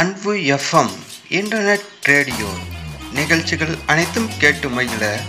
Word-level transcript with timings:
அன்பு 0.00 0.32
FM 0.34 0.92
internet 1.38 1.88
radio. 2.02 2.46
நிகழ்ச்சிகள் 3.12 3.78
அனைத்தும் 3.86 4.28
கேட்டு 4.38 4.68
மகிழ 4.68 5.20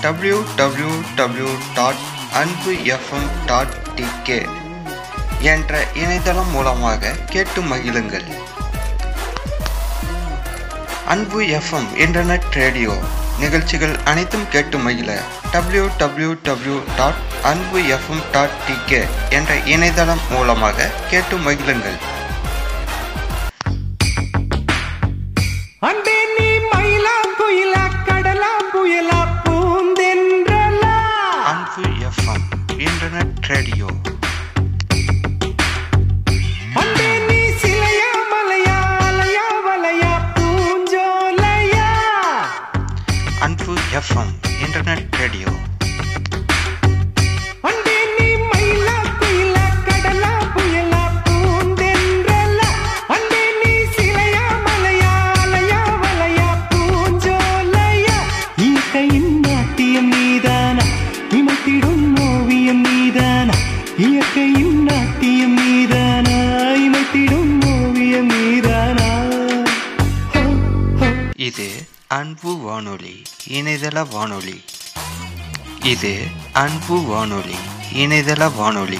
W 0.00 0.38
W 0.56 0.92
W 1.18 1.50
dot 1.74 2.00
Anbu 2.40 2.72
FM 2.94 3.28
dot 3.46 3.74
TK 3.98 4.38
என்ற 5.52 5.82
இணையதளம் 5.94 6.50
மூலமாக 6.50 7.12
கேட்டு 7.34 7.62
மகிழுங்கள். 7.62 8.26
அன்பு 11.06 11.42
எஃப்எம் 11.58 11.88
இன்டர்நெட் 12.04 12.48
ரேடியோ. 12.50 12.96
நிகழ்ச்சிகள் 13.38 13.96
அனைத்தும் 14.04 14.48
கேட்டு 14.48 14.78
மகிழ 14.78 15.20
W 15.52 15.86
W 15.96 16.32
W 16.42 16.80
dot 16.96 17.22
Anbu 17.42 17.80
FM 17.96 18.24
dot 18.32 18.58
TK 18.66 19.02
என்ற 19.30 19.54
இணையதளம் 19.54 20.26
மூலமாக 20.30 20.90
கேட்டு 21.10 21.36
மகிழுங்கள். 21.36 22.13
இணையதள 73.84 74.10
வானொலி. 74.10 74.64
இது 75.82 76.26
அன்பு 76.52 77.02
வானொலி 77.02 77.54
இணையதள 77.92 78.54
வானொலி. 78.56 78.98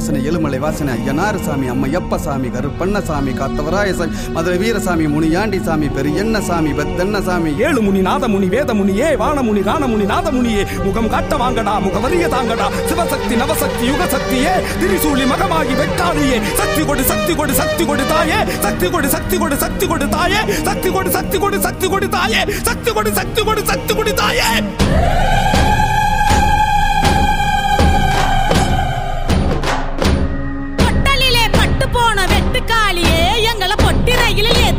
கணேசன 0.00 0.18
அறுபடை 0.18 0.20
நேசனை 0.20 0.20
எழுமலை 0.30 0.58
வாசனை 0.58 0.92
ஐயனாரசாமி 1.00 1.66
அம்மையப்ப 1.72 2.18
சாமி 2.24 2.48
கருப்பண்ணசாமி 2.48 3.32
காத்தவராயசாமி 3.40 4.32
மதுரை 4.32 4.58
வீரசாமி 4.58 5.06
முனியாண்டி 5.08 5.58
சாமி 5.58 5.88
பெரியண்ண 5.88 6.40
சாமி 6.40 6.70
பெத்தண்ண 6.72 7.22
சாமி 7.22 7.50
ஏழு 7.58 7.80
முனி 7.82 8.00
நாதமுனி 8.00 8.48
வேதமுனியே 8.54 9.08
வானமுனி 9.22 9.62
காணமுனி 9.68 10.06
நாதமுனியே. 10.12 10.64
முகம் 10.84 11.08
காட்ட 11.08 11.36
வாங்கடா 11.36 11.74
முகவரிய 11.86 12.28
தாங்கடா. 12.36 12.66
சிவசக்தி 12.88 13.34
நவசக்தி 13.42 13.84
யுகசக்தியே. 13.90 14.54
திரிசூலி 14.80 15.26
மகமாகி 15.32 15.74
வெட்டாளியே 15.80 16.38
சக்தி 16.60 16.84
கொடு 16.84 17.02
சக்தி 17.02 17.34
கொடு 17.34 17.54
சக்தி 17.54 17.84
கொடு 17.84 18.06
தாயே. 18.06 18.40
சக்தி 18.60 18.88
கொடு 18.90 19.08
சக்தி 19.08 19.38
கொடு 19.38 19.56
சக்தி 19.56 19.86
கொடு 19.86 20.08
தாயே. 20.08 20.40
சக்தி 20.64 20.90
கொடு 20.90 21.10
சக்தி 21.10 21.38
கொடு 21.38 21.60
சக்தி 21.60 21.88
கொடு 21.88 22.08
தாயே. 22.08 22.42
சக்தி 22.62 22.92
கொடு 22.92 23.12
சக்தி 23.12 23.42
கொடு 23.42 23.64
சக்தி 23.66 23.94
கொடு 23.94 24.14
தாயே. 24.14 24.48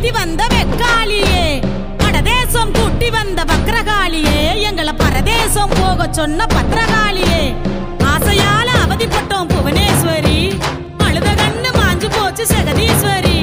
ரயிலில் 0.01 0.19
வந்த 0.19 0.43
வெக்காளியே. 0.53 1.41
படதேசம் 2.01 2.71
கூட்டி 2.77 3.09
வந்த 3.15 3.39
வக்ரகாளியே. 3.49 4.39
எங்களை 4.67 4.93
பரதேசம் 5.01 5.73
போக 5.79 6.07
சொன்ன 6.17 6.45
பத்திரகாளியே 6.53 7.41
ஆசையால 8.11 8.69
அவதிப்பட்டோம் 8.83 9.49
புவனேஸ்வரி. 9.53 10.39
அழுத 11.05 11.29
கண்ணு 11.41 11.71
மாஞ்சு 11.79 12.09
போச்சு 12.15 12.45
ஜெகதீஸ்வரி 12.53 13.37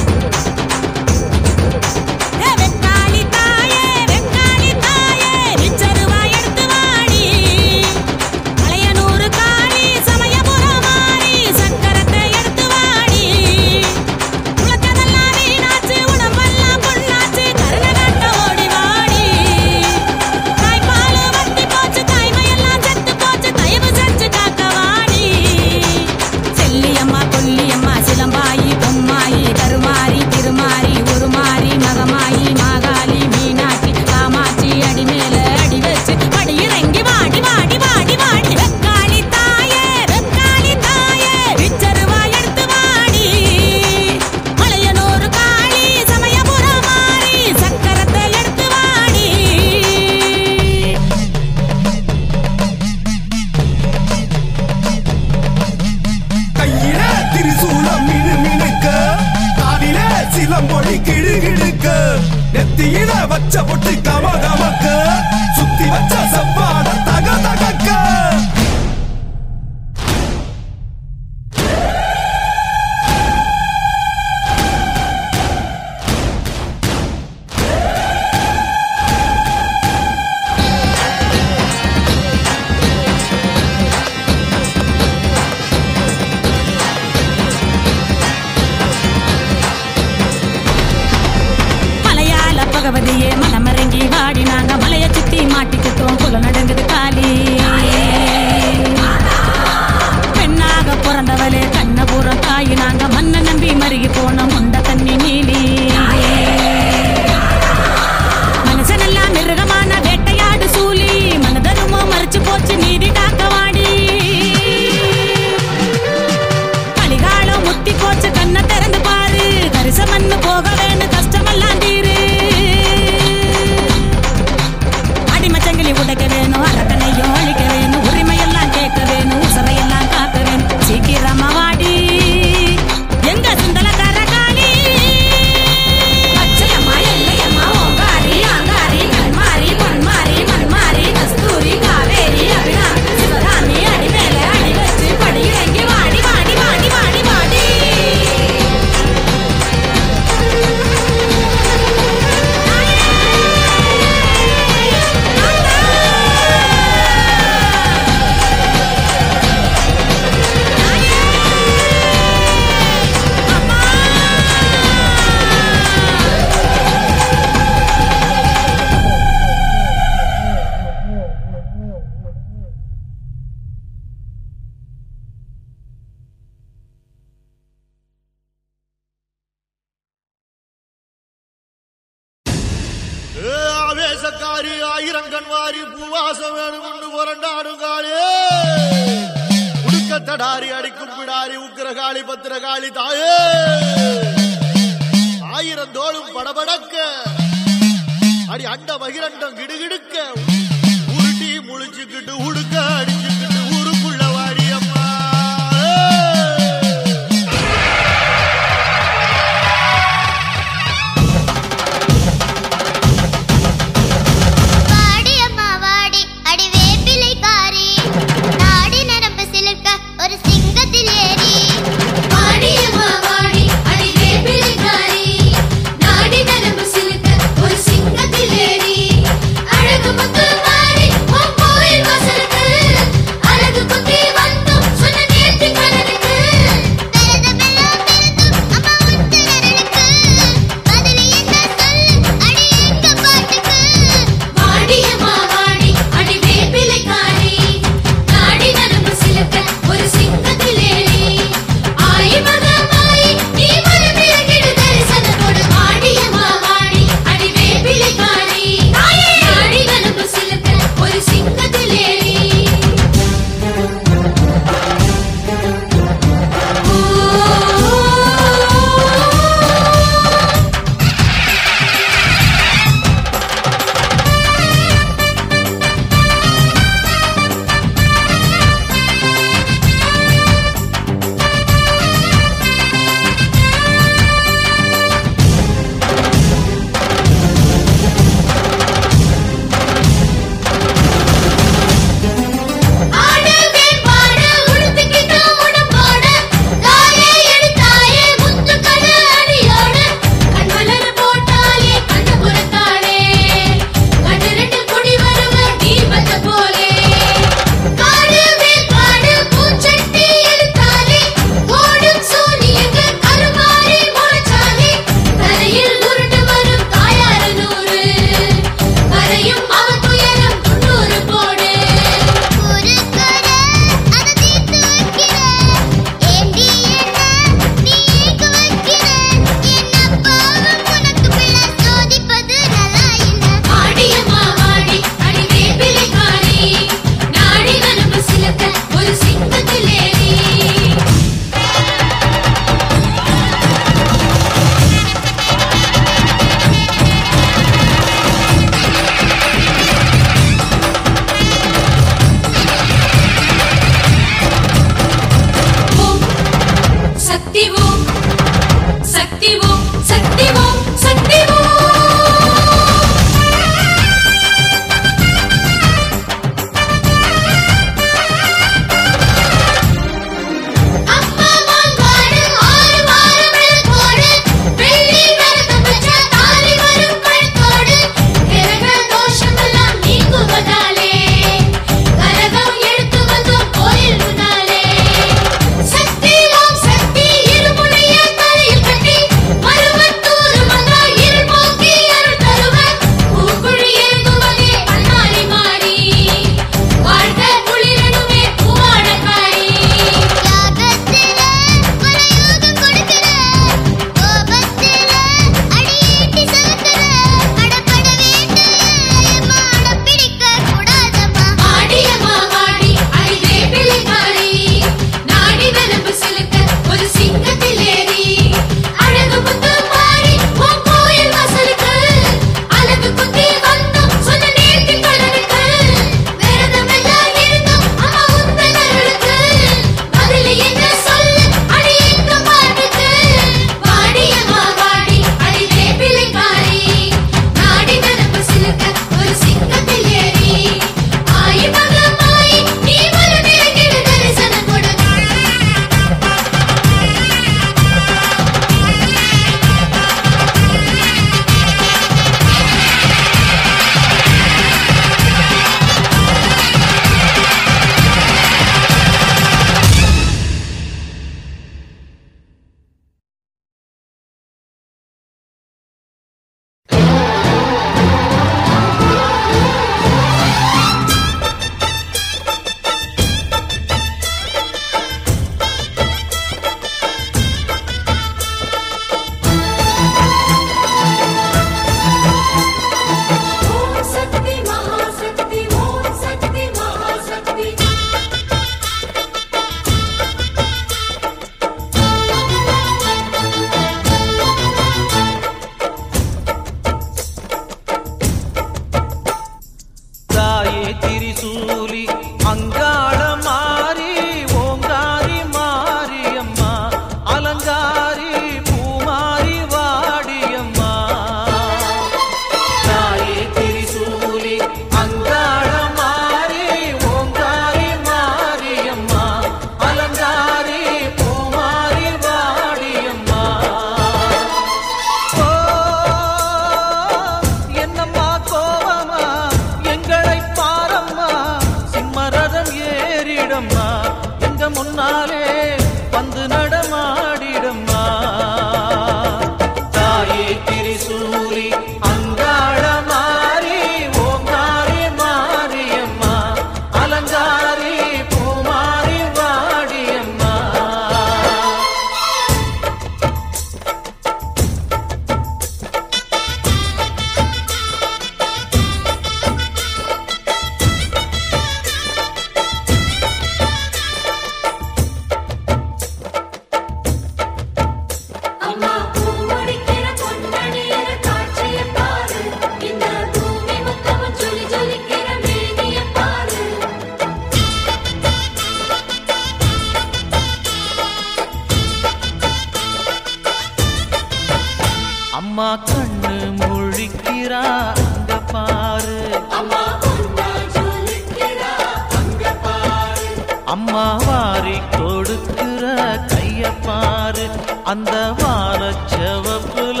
வாரி 594.26 594.78
கொடுக்கிற 594.96 595.84
கைய 596.32 596.72
பாரு. 596.86 597.46
அந்த 597.84 598.32
வார 598.32 598.80
செவப்புல 599.12 600.00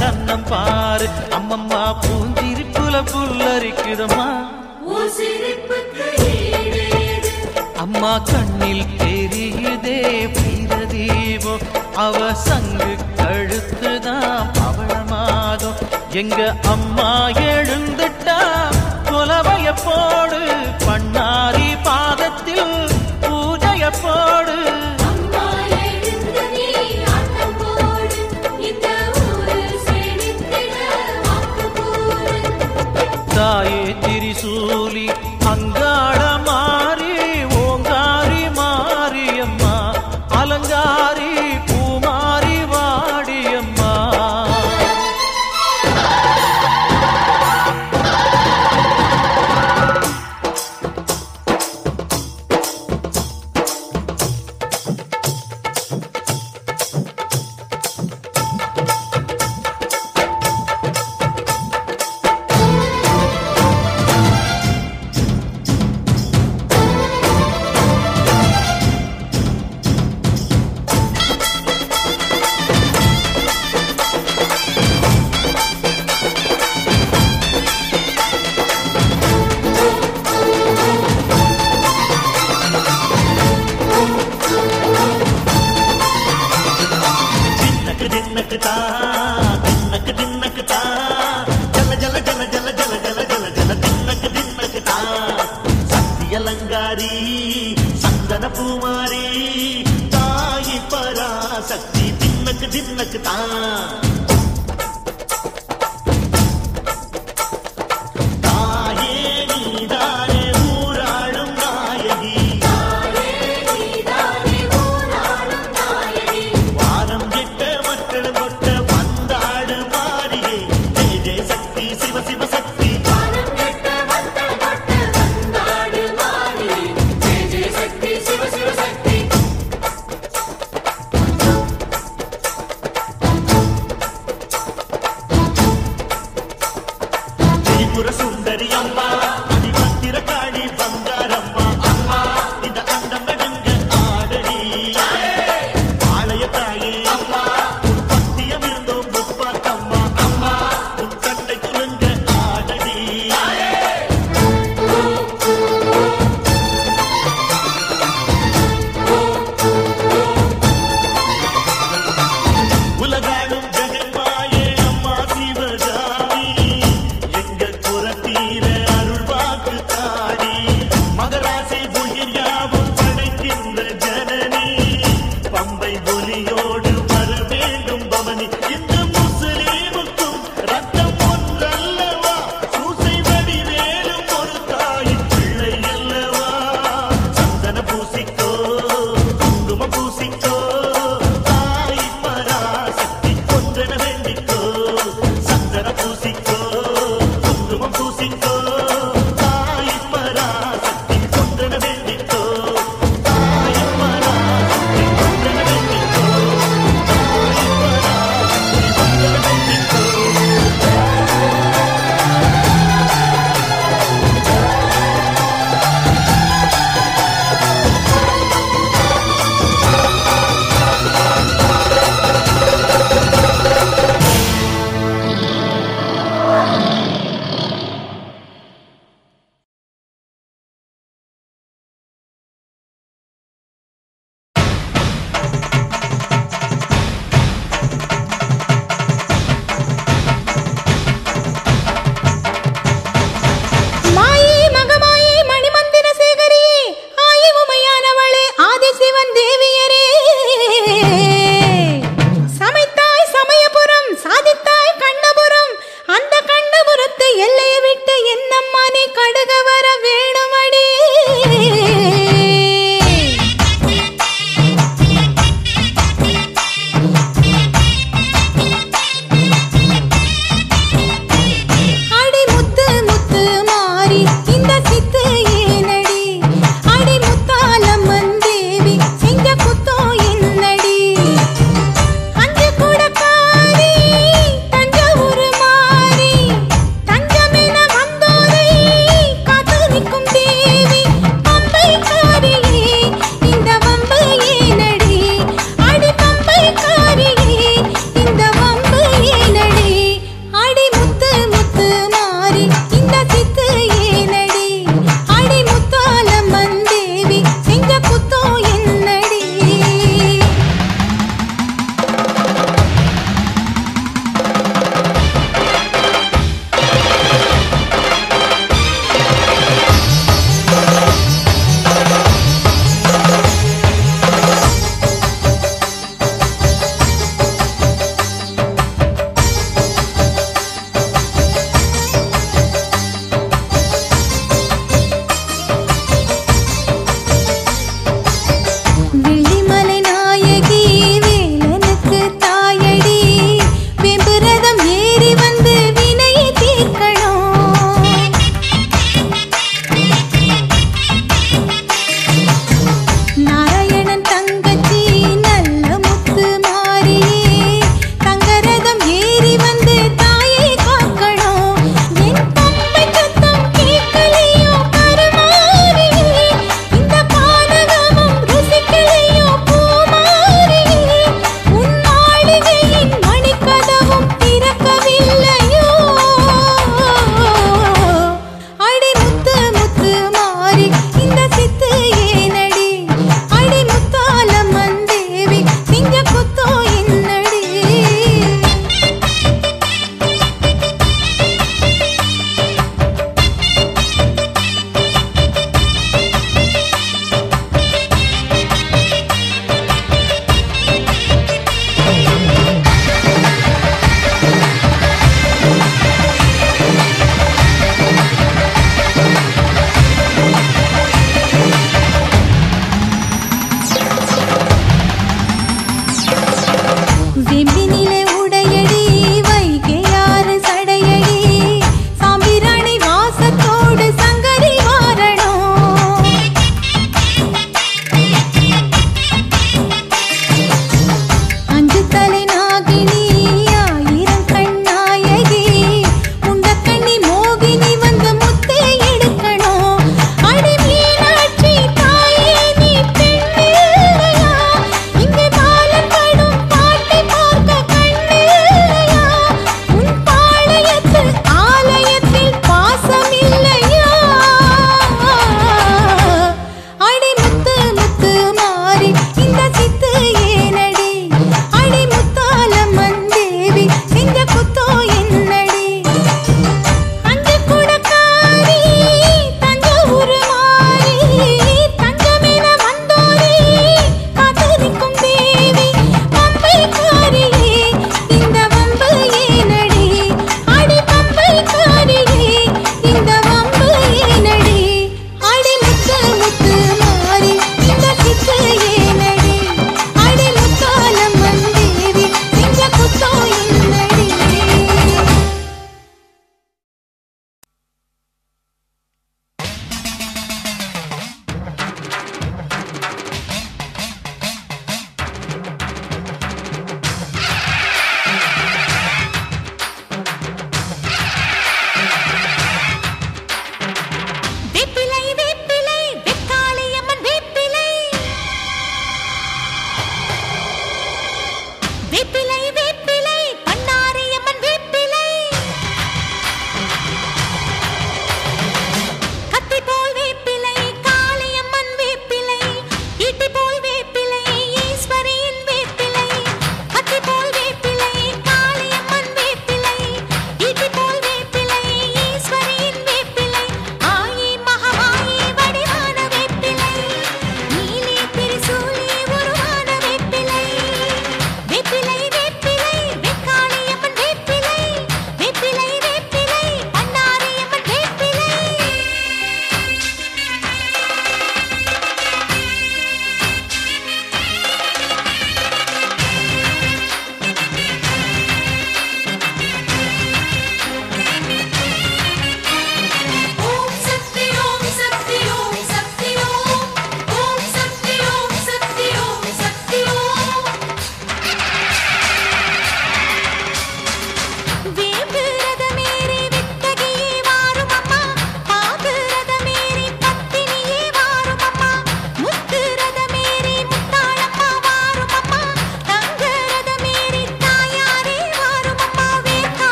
கண்ணம் 0.00 0.46
பாரு. 0.48 1.08
அம்மம்மா 1.30 1.84
பூஞ்சிரிப்புல 2.02 2.96
புல்லரிக்குதம்மா. 3.12 4.28
அம்மா 7.76 8.18
கண்ணில் 8.18 8.84
தெரியுதே 8.98 9.98
வீரதீபோ 10.34 11.54
அவ 11.94 12.34
சங்கு 12.34 12.90
கழுத்துதான் 13.16 14.50
பவளமாகும் 14.52 15.80
எங்க 16.10 16.54
அம்மா 16.62 17.10
எழுந்துட்டா 17.28 18.38
கொலவைய 19.10 19.74
போடு. 19.84 20.40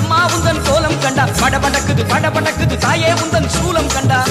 அம்மா 0.00 0.28
உந்தன் 0.28 0.62
கோலம் 0.68 0.98
கண்டா. 1.00 1.24
பட 1.40 1.58
படக்குது 1.58 2.08
பட 2.08 2.28
படக்குது 2.28 2.76
தாயே 2.76 3.12
உந்தன் 3.12 3.50
சூலம் 3.56 3.92
கண்டா. 3.92 4.24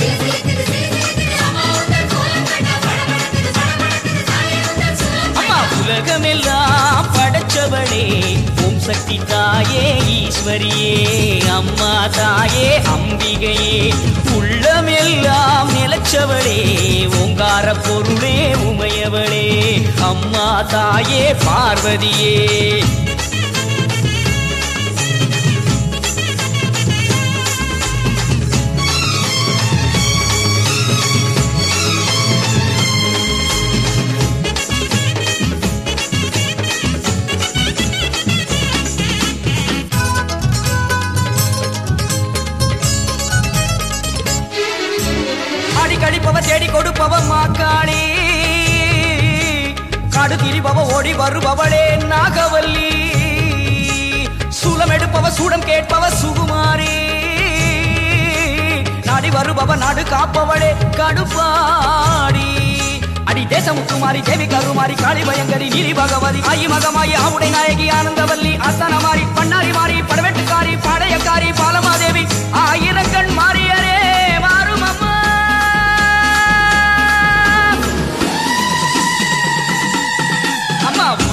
அம்மா 5.36 5.60
உலகமெல்லாம் 5.84 7.08
படைச்சவளே. 7.14 8.06
ஓம் 8.66 8.80
சக்தி 8.80 9.20
தாயே 9.28 9.94
ஈஸ்வரியே. 10.18 10.94
அம்மா 11.50 12.08
தாயே 12.08 12.82
அம்பிகையே. 12.96 13.94
உள்ளமெல்லாம் 14.38 15.70
நிலச்சவளே. 15.76 16.60
ஓங்கார 17.22 17.74
பொருளே 17.74 18.54
உமையவளே. 18.54 19.46
அம்மா 20.02 20.62
தாயே 20.62 21.36
பார்வதியே. 21.46 22.36
ஓடி 51.10 51.18
வருபவளே 51.22 51.86
நாகவல்லி. 52.10 52.90
சூலம் 54.58 54.92
எடுப்பவ 54.96 55.30
சூடம் 55.38 55.64
கேட்பவ 55.70 56.04
சுகுமாரி. 56.20 56.92
நாடி 59.08 59.30
வருபவ 59.36 59.76
நாடு 59.84 60.04
காப்பவளே 60.12 60.70
கடுப்பாடி. 61.00 62.46
அடி 63.30 63.44
தேசமுத்துமாரி 63.54 64.22
தேவி 64.30 64.46
கருமாரி 64.54 64.96
காளி 65.02 65.24
பயங்கரி 65.30 65.68
நீலி 65.76 65.94
பகவதி 66.02 66.42
ஆயி 66.52 66.68
மகமாயி 66.74 67.16
ஆவுடை 67.26 67.50
நாயகி 67.56 67.88
ஆனந்தவல்லி 67.98 68.54
அசனமாரி 68.70 69.26
பண்ணாரி 69.40 69.74
மாறி 69.80 69.98
படவெட்டுக்காரி 70.12 70.76
பாடையக்காரி 70.86 71.50
பாலமாதேவி 71.62 72.24
ஆயிரங்கண் 72.66 73.34
மாறி. 73.40 73.69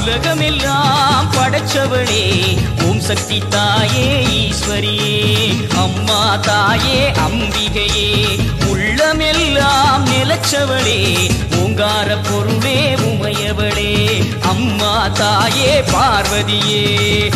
உலகமெல்லாம் 0.07 1.33
படைச்சவளே. 1.33 2.57
ஓம் 2.89 3.01
சக்தி 3.01 3.43
தாயே 3.51 4.27
ஈஸ்வரியே. 4.27 5.75
அம்மா 5.77 6.37
தாயே 6.37 7.11
அம்பிகையே. 7.11 8.39
உள்ளமெல்லாம் 8.67 10.07
நிலச்சவளே. 10.07 11.31
ஓங்கார 11.63 12.17
பொருளே 12.17 12.95
உமையவளே. 12.95 14.25
அம்மா 14.43 15.09
தாயே 15.09 15.81
பார்வதியே. 15.81 17.33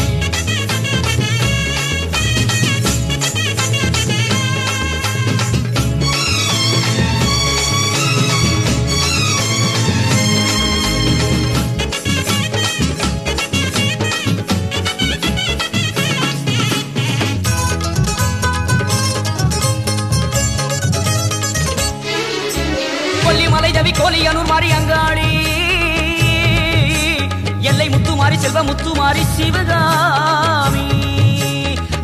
செல்வ 28.42 28.60
முத்துமாரி 28.68 29.22
சிவகாமி. 29.36 30.84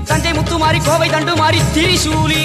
தஞ்சை 0.05 0.33
முத்துமாரி 0.33 0.79
கோவை 0.87 1.09
தண்டுமாரி 1.11 1.61
திரிசூலி. 1.75 2.45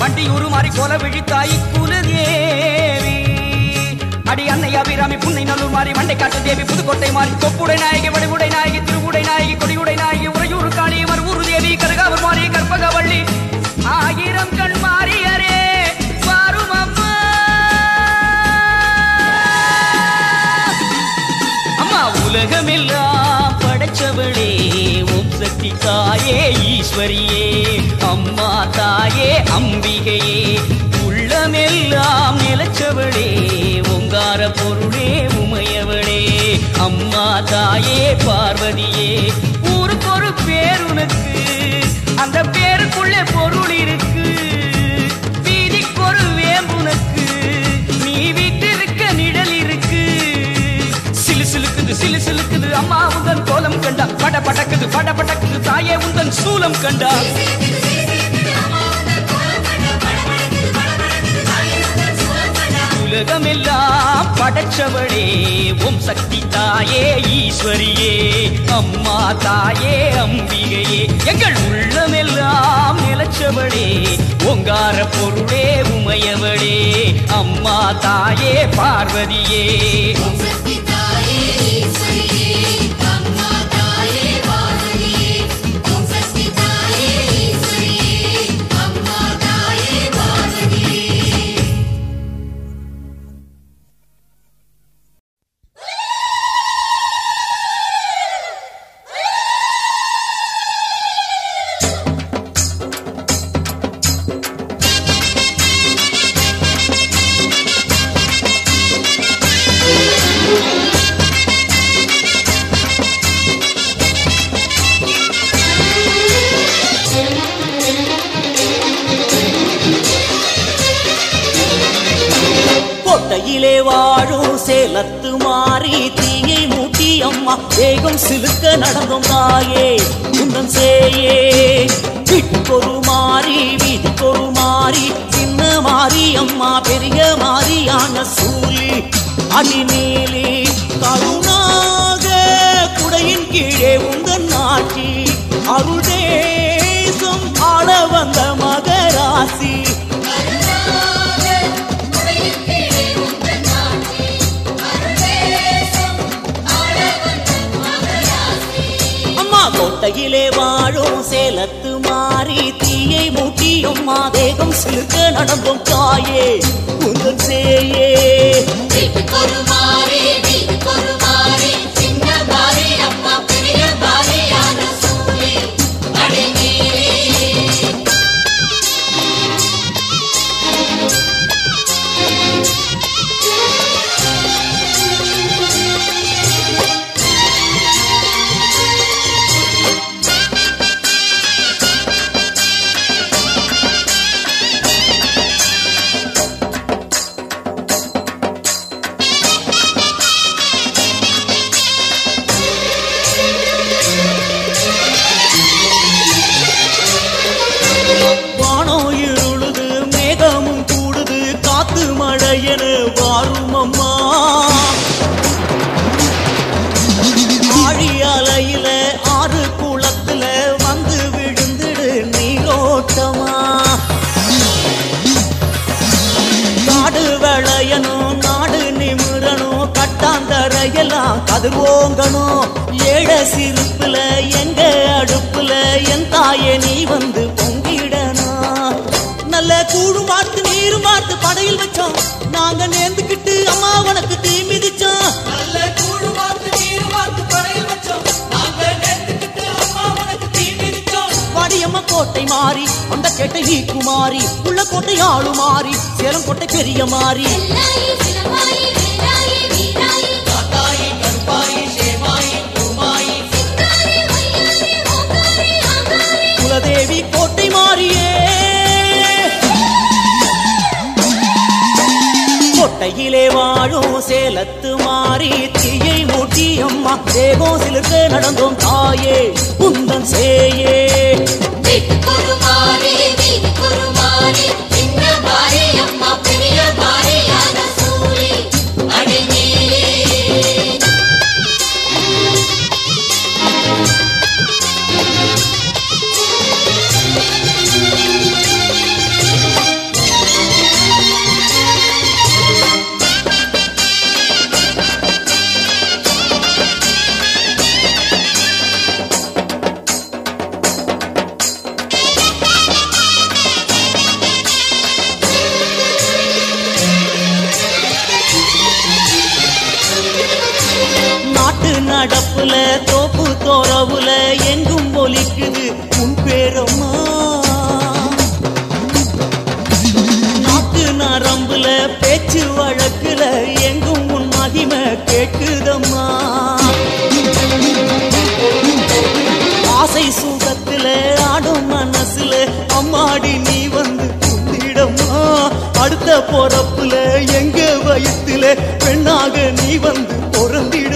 வண்டியூரு 0.00 0.48
மாறி 0.54 0.70
கோல 0.76 0.92
விழித்தாய் 1.02 1.54
குலதேவி. 1.74 3.16
அடி 4.30 4.44
அன்னை 4.48 4.70
அபிராமி 4.76 5.16
புன்னை 5.16 5.44
நல்லூர் 5.44 5.74
மாறி 5.76 5.92
வண்டை 5.92 6.16
காட்டு 6.16 6.40
தேவி 6.42 6.62
புதுக்கோட்டை 6.62 7.10
மாறி 7.12 7.32
கொப்புடை 7.44 7.76
நாயகி 7.84 8.10
வடிவுடை 8.16 8.48
நாயகி 8.56 8.80
திருவுடை 8.88 9.22
நாயகி 9.30 9.54
கொடியுடை 9.54 9.96
நாயகி 10.02 10.28
உறையூர் 10.36 10.76
காளி 10.78 10.98
மறுவூர் 11.04 11.44
தேவி 11.50 11.72
கருகாவூர் 11.76 12.24
மாறி 12.26 12.44
உலகமெல்லாம் 22.40 23.54
படைச்சவளே 23.58 24.50
ஓம் 25.14 25.30
சக்தி 25.30 25.72
தாயே 25.78 26.36
ஈஸ்வரியே 26.72 27.46
அம்மா 28.00 28.50
தாயே 28.76 29.30
அம்பிகையே. 29.56 30.36
உள்ளமெல்லாம் 31.06 32.38
நிலச்சவளே 32.38 33.26
ஓங்கார 33.88 34.50
பொருளே 34.50 35.08
உமையவளே. 35.40 36.22
அம்மா 36.78 37.40
தாயே 37.40 38.16
பார்வதி 38.26 38.87
அம்மா 52.80 53.00
உந்தன் 53.16 53.44
கோலம் 53.50 53.80
கண்டா. 53.80 54.06
பட 54.22 54.36
படக்குது 54.46 54.88
பட 54.96 55.12
படக்குது 55.12 55.60
தாயே 55.60 55.96
உந்தன் 56.06 56.34
சூலம் 56.40 56.80
கண்டா. 56.82 57.12
உலகமெல்லாம் 63.02 64.28
படைச்சவளே 64.38 65.26
ஓம் 65.86 66.00
சக்தி 66.00 66.40
தாயே 66.48 67.04
ஈஸ்வரியே. 67.36 68.12
அம்மா 68.78 69.18
தாயே 69.44 69.94
அம்பிகையே. 70.24 71.00
எங்கள் 71.24 71.56
உள்ளமெல்லாம் 71.68 72.98
நிலச்சவளே 73.04 73.88
ஓங்கார 74.44 75.06
பொருளே 75.16 75.66
உமையவளே 75.96 76.76
அம்மா 77.40 77.78
தாயே 78.06 78.54
பார்வதியே. 78.76 79.64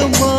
வேணுமா? 0.03 0.30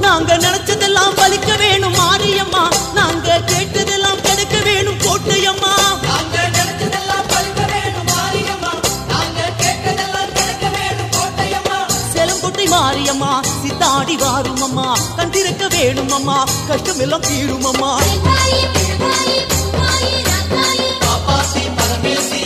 நாங்க 0.00 0.36
நினைச்சதெல்லாம் 0.36 1.14
பலிக்க 1.16 1.50
வேணும் 1.58 1.96
மாரியம்மா. 1.98 2.62
நாங்க 2.94 3.38
கேட்டதெல்லாம் 3.46 4.20
கிடைக்க 4.22 4.58
வேணும் 4.64 5.00
கோட்டையம்மா. 5.04 5.72
மாரியம்மா. 12.72 13.30
சித்தாடி 13.60 14.14
வாருமம்மா. 14.16 14.86
கண் 15.16 15.30
திறக்க 15.30 15.66
வேணுமம்மா 15.68 16.36
கஷ்டம் 16.68 16.98
எல்லாம் 16.98 17.20
தீருமம்மா. 17.20 17.90
காப்பாத்தி 21.04 21.62
பரமேசி 21.76 22.40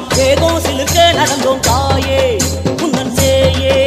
நாம் 0.00 0.18
ஏதோ 0.24 0.48
சிலுக்க 0.64 0.96
நடந்தோம் 1.16 1.62
தாயே 1.62 2.18
உன்னன் 2.82 3.10
சேயே. 3.16 3.78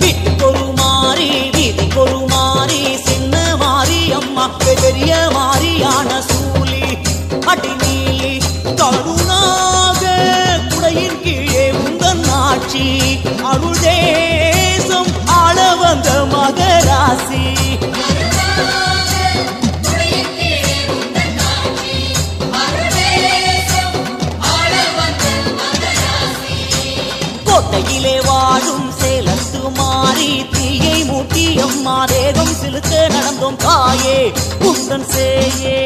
வீட்டுக்கொரு 0.00 0.64
மாறி 0.80 1.28
வீதிக்கொரு 1.56 2.18
மாறி 2.32 2.80
சின்ன 3.04 3.34
மாறி 3.56 4.00
அம்மா 4.12 4.46
பெரிய 4.58 5.12
மாறியான 5.36 6.10
சூழி 6.30 6.82
அடி 7.52 7.72
நீலி 7.82 8.32
கருணாக 8.80 10.02
குடையின் 10.72 11.20
கீழே 11.22 11.66
உந்தன் 11.82 12.26
ஆட்சி 12.42 12.86
அருளே 13.52 13.98
ஏந்தி 30.20 30.40
தீயை 30.52 30.96
மூட்டி 31.04 31.44
அம்மா 31.64 31.94
தேகம் 32.06 32.52
சிலுக்க 32.58 32.92
நடந்தோம் 33.14 33.58
தாயே 33.62 34.16
குந்தன் 34.62 35.06
சேயே. 35.12 35.76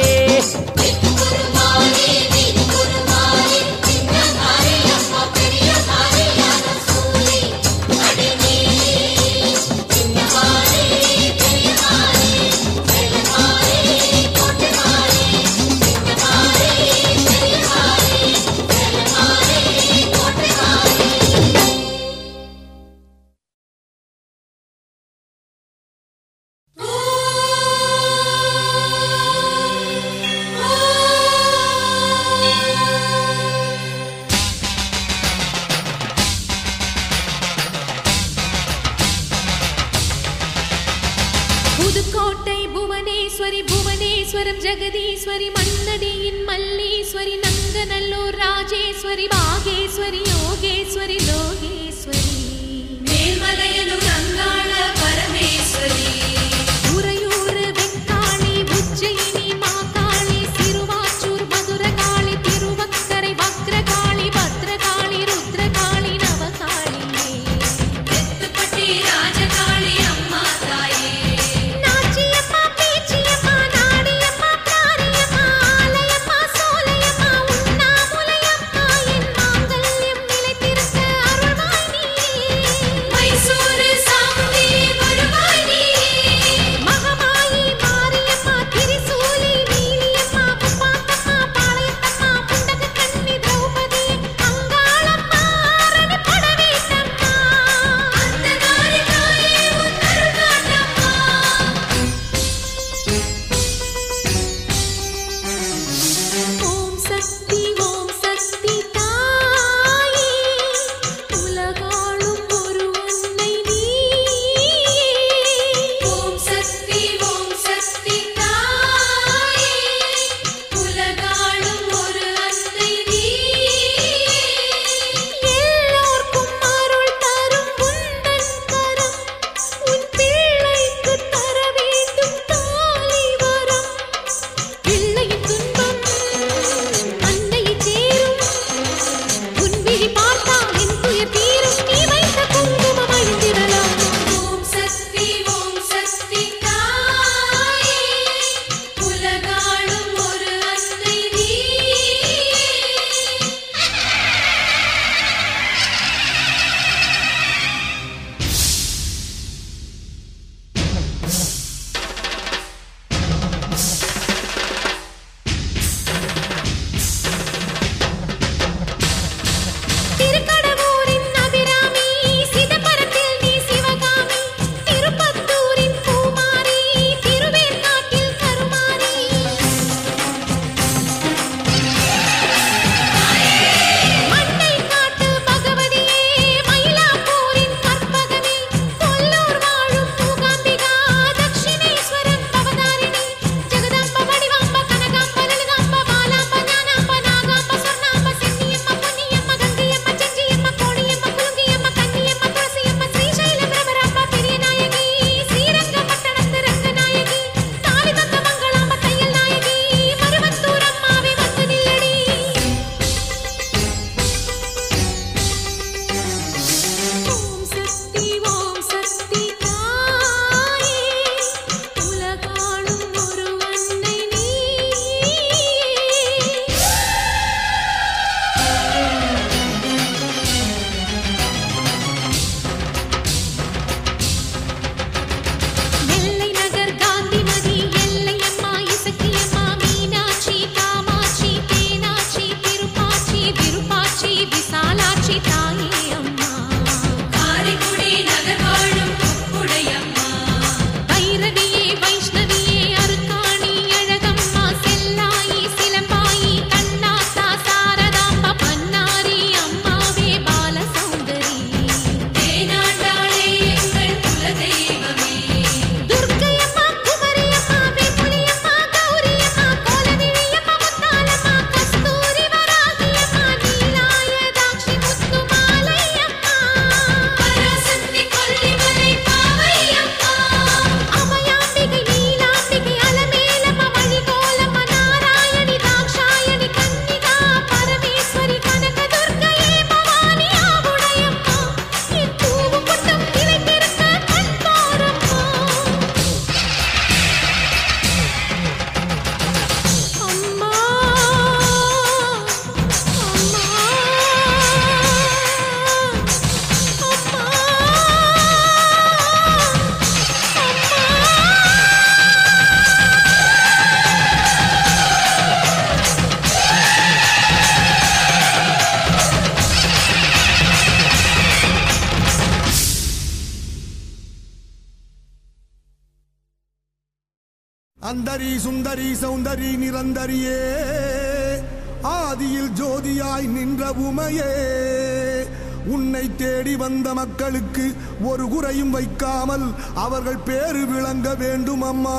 மக்களுக்கு 337.34 337.94
ஒரு 338.22 338.48
குறையும் 338.48 338.90
வைக்காமல் 338.90 339.74
அவர்கள் 339.94 340.36
பேரு 340.36 340.86
விளங்க 340.86 341.34
வேண்டும் 341.34 341.82
அம்மா. 341.82 342.18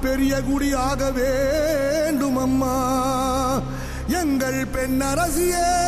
பெரிய 0.00 0.40
குடியாக 0.40 1.12
வேண்டும் 1.12 2.36
அம்மா. 2.36 2.74
எங்கள் 4.08 4.64
பெண்ணரசியே 4.64 5.87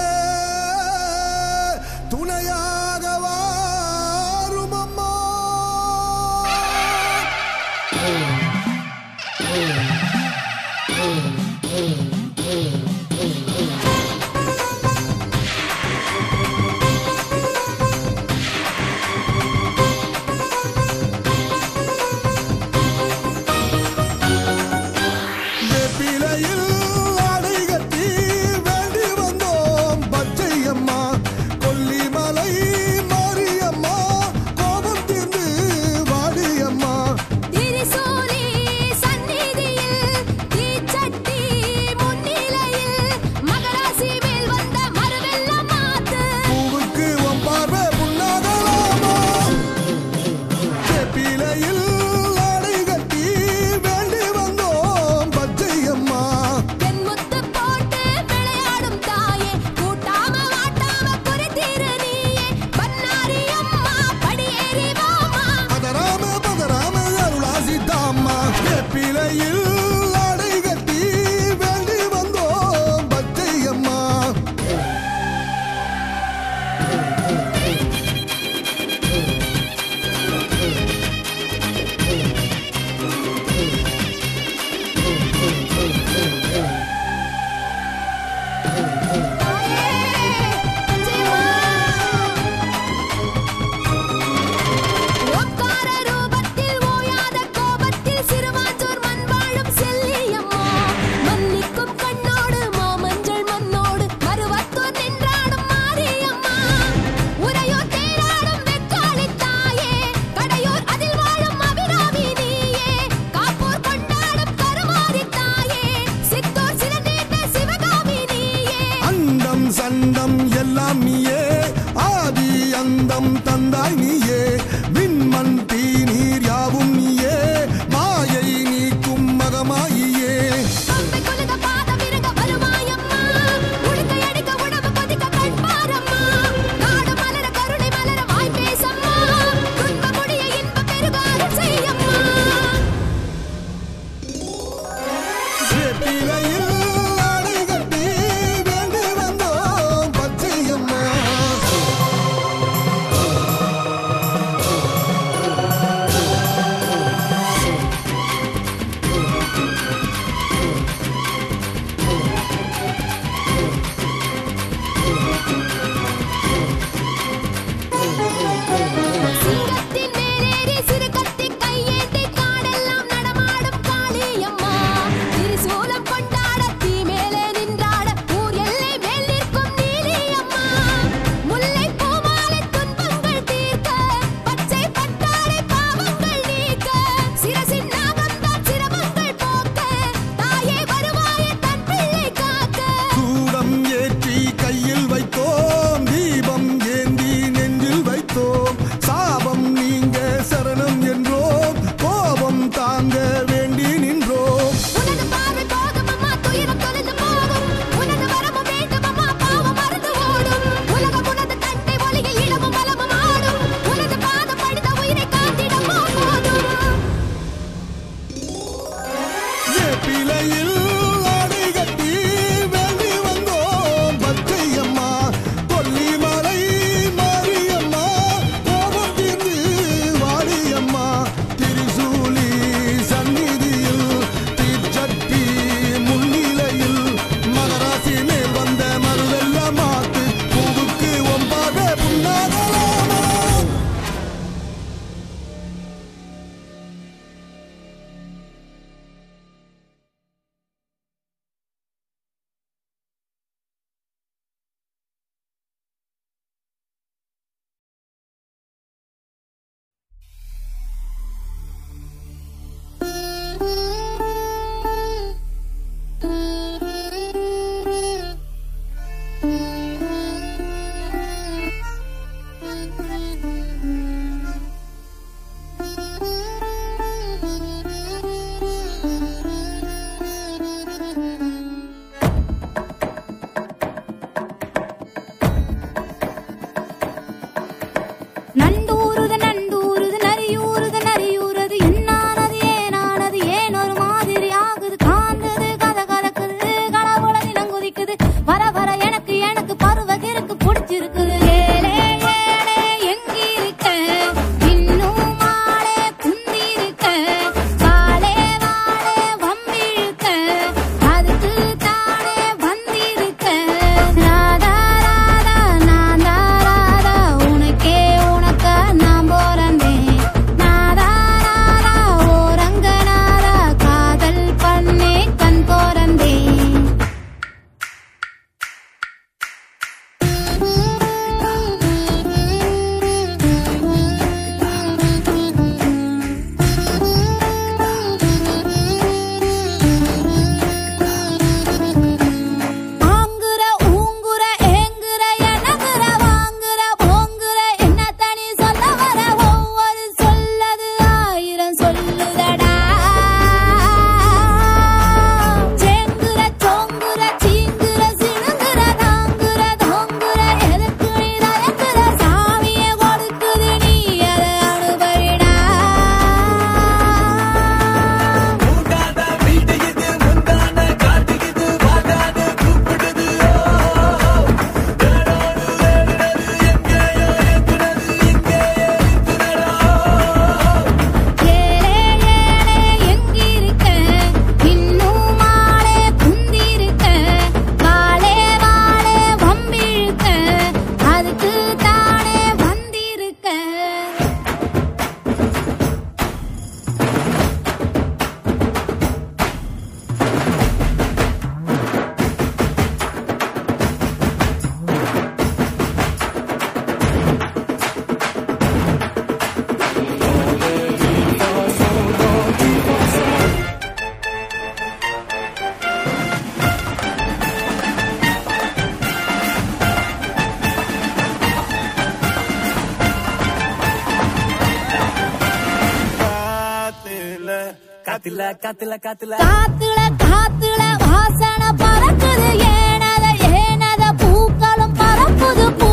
காத்துல 428.51 428.95
காத்துல. 429.05 429.35
காத்துல 429.41 429.99
காத்துல 430.25 430.81
வாசன 431.03 431.63
பறக்குது. 431.83 432.49
ஏனத 432.73 433.27
ஏனத 433.59 434.03
பூக்களும் 434.23 434.95
பறக்குது. 434.95 435.67
பூ 435.79 435.90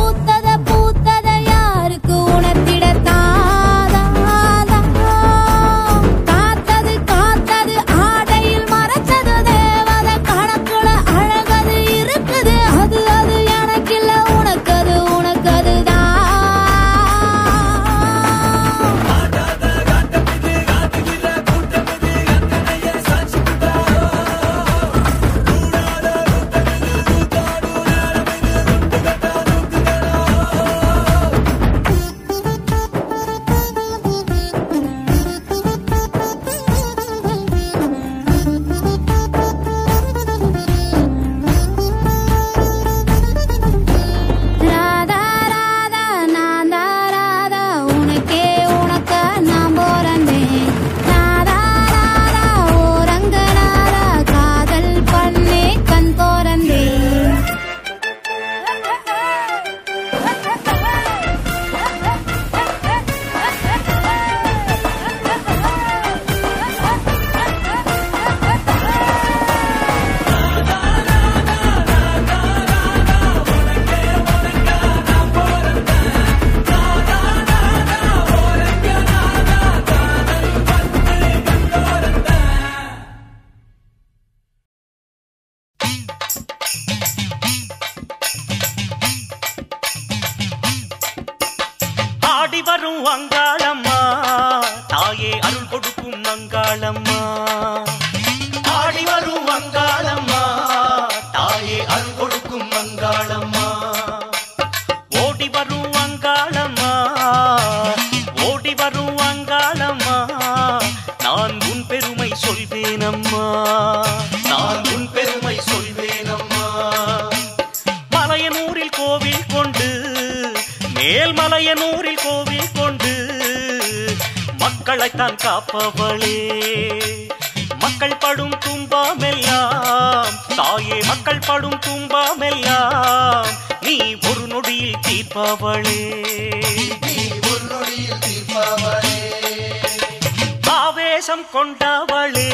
ஆவேசம் 141.28 141.48
கொண்டவளே. 141.54 142.50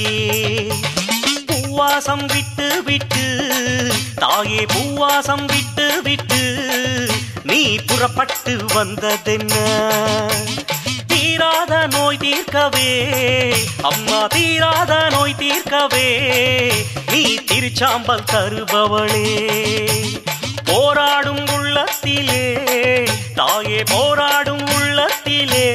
பூவாசம் 1.46 2.24
விட்டு 2.26 2.82
விட்டு 2.82 3.48
தாயே 4.14 4.64
பூவாசம் 4.64 5.44
விட்டு 5.44 6.02
விட்டு 6.02 6.42
நீ 7.42 7.74
புறப்பட்டு 7.86 8.56
வந்ததென்ன? 8.74 9.54
தீராத 11.06 11.86
நோய் 11.86 12.18
தீர்க்கவே 12.18 12.92
அம்மா 13.82 14.26
தீராத 14.26 15.08
நோய் 15.10 15.34
தீர்க்கவே 15.34 16.08
நீ 17.10 17.34
திருச்சாம்பல் 17.34 18.24
தருபவளே. 18.32 19.52
போராடும் 20.74 21.46
உள்ளத்திலே 21.54 22.46
தாயே 23.34 23.82
போராடும் 23.90 24.64
உள்ளத்திலே 24.74 25.68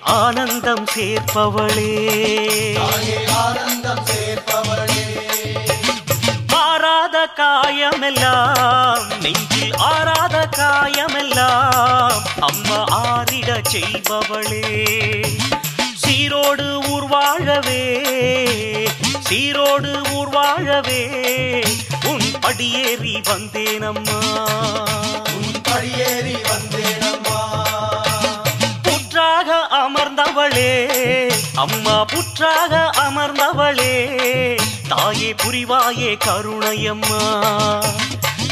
ஆனந்தம் 0.00 0.86
சேர்ப்பவளே. 0.94 1.92
ஆனந்தம் 3.44 4.04
சேர்ப்பவளே. 4.06 5.04
ஆறாத 6.48 7.28
காயமெல்லாம் 7.36 9.06
நெஞ்சில் 9.20 9.74
ஆறாத 9.76 10.48
காயமெல்லாம் 10.56 12.12
அம்மா 12.40 12.80
ஆறிட 13.04 13.60
செய்பவளே. 13.72 14.66
சீரோடு 16.02 16.66
ஊர் 16.88 17.06
வாழவே 17.06 17.84
சீரோடு 19.28 20.12
ஊர் 20.12 20.28
வாழவே. 20.28 21.64
உன் 22.04 22.22
படியேறி 22.40 23.20
வந்தேனம்மா. 23.20 24.18
உன் 25.34 25.60
படியேறி 25.62 26.34
வந்தேனம்மா. 26.34 27.40
புற்றாக 28.82 29.66
அமர்ந்தவளே. 29.70 30.90
அம்மா 31.54 32.04
புற்றாக 32.04 32.90
அமர்ந்தவளே. 32.98 34.60
தாயே 34.88 35.34
புரிவாயே 35.34 36.18
கருணையம்மா. 36.24 37.44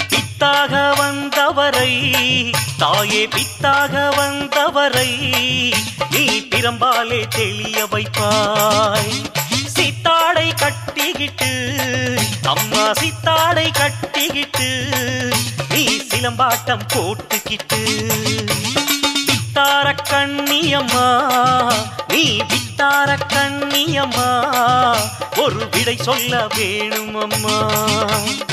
பித்தாக 0.08 0.96
வந்தவரை 0.96 2.14
தாயே 2.78 3.28
பித்தாக 3.28 4.16
வந்தவரை 4.16 5.16
நீ 6.10 6.40
பிரம்பாலே 6.40 7.28
தெளிய 7.28 7.84
வைப்பாய். 7.84 9.39
சித்தாடை 10.02 10.44
கட்டிக்கிட்டு 10.60 11.48
அம்மா 12.52 12.84
சித்தாடை 13.00 13.64
கட்டிக்கிட்டு 13.70 14.68
நீ 15.72 15.82
சிலம்பாட்டம் 16.06 16.84
போட்டுக்கிட்டு. 16.92 17.80
வித்தார 19.28 19.92
கண்ணியம்மா 20.10 21.04
நீ 22.12 22.22
வித்தார 22.52 23.18
கண்ணியம்மா 23.34 24.28
ஒரு 25.44 25.60
விடை 25.74 25.96
சொல்ல 26.00 26.32
வேணும் 26.56 27.18
அம்மா 27.26 27.56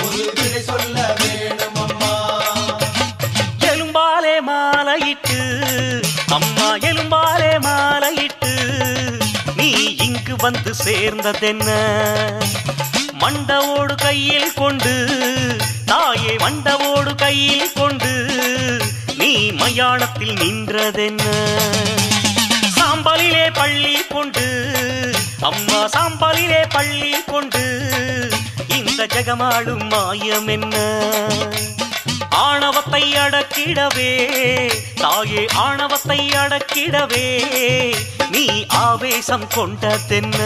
ஒரு 0.06 0.26
விடை 0.36 0.62
சொல்ல 0.64 0.98
வேணும் 1.22 1.80
அம்மா 1.86 2.14
எலும்பாலே 3.72 4.36
மாலையிட்டு 4.50 5.40
அம்மா 6.38 6.68
எலும்பாலே 6.90 7.54
மாலையிட்டு 7.68 8.47
வந்து 10.42 10.72
சேர்ந்ததென்ன? 10.86 11.70
மண்டவோடு 13.22 13.96
கையில் 13.96 14.54
கொண்டு 14.54 14.94
தாயே 15.86 16.34
மண்டவோடு 16.36 17.16
கையில் 17.16 17.74
கொண்டு 17.74 18.12
நீ 19.18 19.32
மயானத்தில் 19.52 20.36
நின்றதென்ன? 20.36 21.24
சாம்பலிலே 22.78 23.46
பள்ளி 23.54 23.96
கொண்டு 24.10 24.46
அம்மா 25.42 25.80
சாம்பலிலே 25.96 26.62
பள்ளி 26.70 27.14
கொண்டு 27.26 27.64
இந்த 28.70 29.06
ஜெகமாளும் 29.06 29.86
மாயம் 29.90 30.48
என்ன 30.48 30.76
ஆணவத்தை 32.38 33.14
அடக்கிடவே. 33.18 34.12
தாயே 34.96 35.46
ஆணவத்தை 35.56 36.30
அடக்கிடவே. 36.36 37.28
நீ 38.32 38.66
ஆவேசம் 38.68 39.48
கொண்டதென்ன 39.48 40.40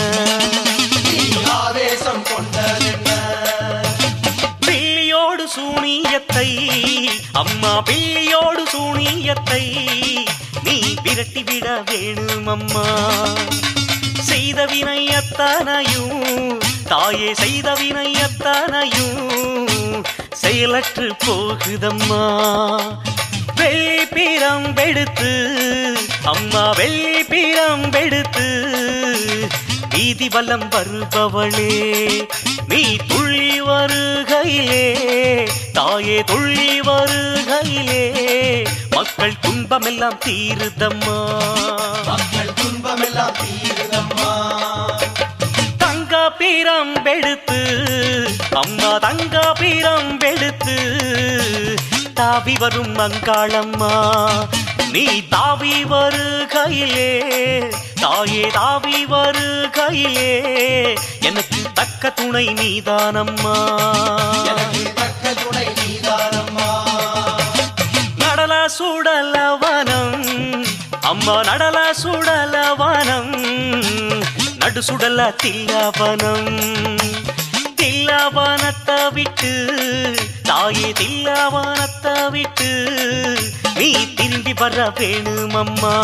ஆவேசம் 1.54 2.24
கொண்டதென்ன 2.24 3.10
வில்லியோடு 4.66 5.46
சூனியத்தை 5.56 6.48
அம்மா 7.32 7.84
பிள்ளையோடு 7.90 8.64
சூனியத்தை 8.72 9.64
நீ 10.64 10.78
விரட்டிவிட 11.04 11.68
வேணும் 11.90 12.48
அம்மா 12.48 12.86
செய்த 14.22 14.66
வினை 14.66 15.02
அத்தனையும் 15.10 16.24
தாயே 16.88 17.34
செய்த 17.34 17.70
வினை 17.74 18.10
அத்தனையும் 18.22 19.20
செயலற்று 20.34 21.08
போகுதம்மா. 21.26 22.24
வெள்ளி 23.56 24.06
பீரம் 24.06 24.74
வெடுத்து 24.74 25.32
அம்மா 26.24 26.64
வெள்ளி 26.72 27.24
பீரம் 27.24 27.90
வெடுத்து 27.90 28.48
வீதி 29.96 30.28
வல்லம் 30.30 30.68
வருபவளே 30.70 31.74
நீ 32.68 32.84
துள்ளி 33.08 33.62
வருகையிலே 33.62 34.86
தாயே 35.74 36.24
துள்ளி 36.24 36.72
வருகையிலே 36.82 38.04
மக்கள் 38.96 39.36
துன்பமெல்லாம் 39.42 40.20
தீருதம்மா. 40.26 41.18
மக்கள் 42.06 42.54
துன்பமெல்லாம் 42.62 43.36
தீருதம்மா 43.42 43.61
தங்க 46.42 46.54
பிரம்பெடுத்து 46.66 47.58
அம்மா 48.60 48.92
தங்க 48.98 49.36
பிரம்பெடுத்து 49.60 50.76
தாவி 52.14 52.56
வரும் 52.60 52.94
மங்காளம்மா 52.98 53.92
நீ 54.92 55.04
தாவி 55.30 55.74
வருகையிலே 55.92 57.12
தாயே 58.02 58.46
தாவி 58.54 59.00
வருகையிலே 59.06 60.32
எனக்கு 61.22 61.62
தக்க 61.74 62.10
துணை 62.12 62.46
நீதானம்மா. 62.54 63.56
தக்க 64.96 65.34
துணை 65.42 65.68
நீதானம்மா. 65.80 66.70
நடல 68.24 68.54
சுடலவனம் 68.78 70.20
அம்மா 71.04 71.38
நடல 71.44 71.78
சுடலவனம் 72.02 73.34
நடு 74.62 74.82
சுடல 74.84 75.20
தில்லவனம். 75.44 76.50
தில்லவனத்தை 77.80 78.98
விட்டு 79.14 79.52
தாயே 80.44 80.90
தில்லவனத்தை 81.00 82.16
விட்டு 82.30 82.70
நீ 83.76 83.90
திரும்பி 84.16 84.54
வர 84.54 84.90
வேணும் 84.98 85.56
அம்மா 85.56 85.96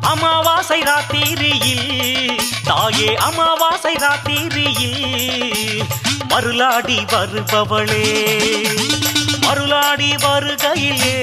அமாவாசை 0.00 0.80
ராத்திரியில் 0.82 2.40
தாயே 2.64 3.10
அமாவாசை 3.28 3.94
ராத்திரியில் 3.94 5.04
மருளாடி 6.30 6.98
வருபவளே. 7.12 8.06
மருளாடி 9.40 10.16
வருகையிலே. 10.16 11.16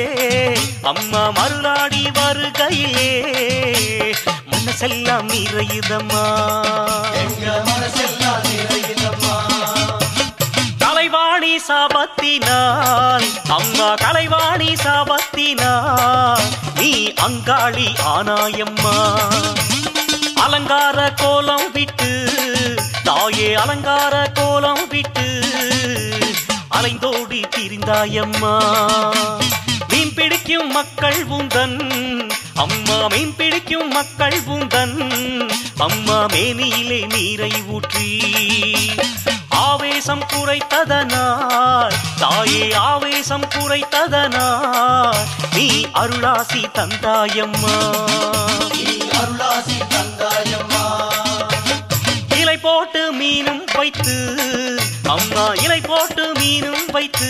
அம்மா 0.81 1.31
மருளாடி 1.31 2.11
வருகையிலே. 2.11 3.11
மனசெல்லாம் 4.51 5.27
நிறையுதம்மா. 5.27 6.25
கலைவாணி 10.77 11.57
சாபத்தினால். 11.67 13.25
அம்மா 13.47 13.93
கலைவாணி 13.93 14.73
சாபத்தினால். 14.73 16.41
நீ 16.75 17.13
அங்காளி 17.21 17.95
ஆனாயம்மா. 18.17 18.97
அலங்கார 20.35 21.11
கோலம் 21.11 21.71
விட்டு 21.73 22.25
தாயே 23.03 23.55
அலங்கார 23.55 24.31
கோலம் 24.33 24.87
விட்டு 24.87 25.25
அலைந்தோடி 26.77 27.43
திரிந்தாயம்மா. 27.57 28.57
மீன் 29.87 30.13
பிடிக்கும் 30.13 30.71
மக்கள் 30.71 31.25
உந்தன். 31.27 31.77
அம்மா 32.55 33.07
மீன் 33.07 33.35
பிடிக்கும் 33.35 33.87
மக்கள் 33.87 34.41
உந்தன். 34.49 35.49
அம்மா 35.77 36.25
மேனியிலே 36.25 37.13
நீரை 37.13 37.51
ஊற்றி. 37.67 38.19
ஆவேசம் 39.49 40.23
குறைத்ததனால் 40.33 41.93
தாயே 42.19 42.73
ஆவேசம் 42.73 43.45
குறைத்ததனால் 43.45 45.17
நீ 45.53 45.85
அருளாசி 45.93 46.65
தந்தாயம்மா. 46.73 47.77
அருளாசி 49.11 49.77
தந்தாயம்மா. 49.89 50.85
இலை 52.39 52.57
போட்டு 52.57 53.13
மீனும் 53.13 53.63
வைத்து 53.73 54.45
அம்மா 55.07 55.45
இலை 55.63 55.81
போட்டு 55.81 56.25
மீனும் 56.39 56.85
வைத்து 56.91 57.29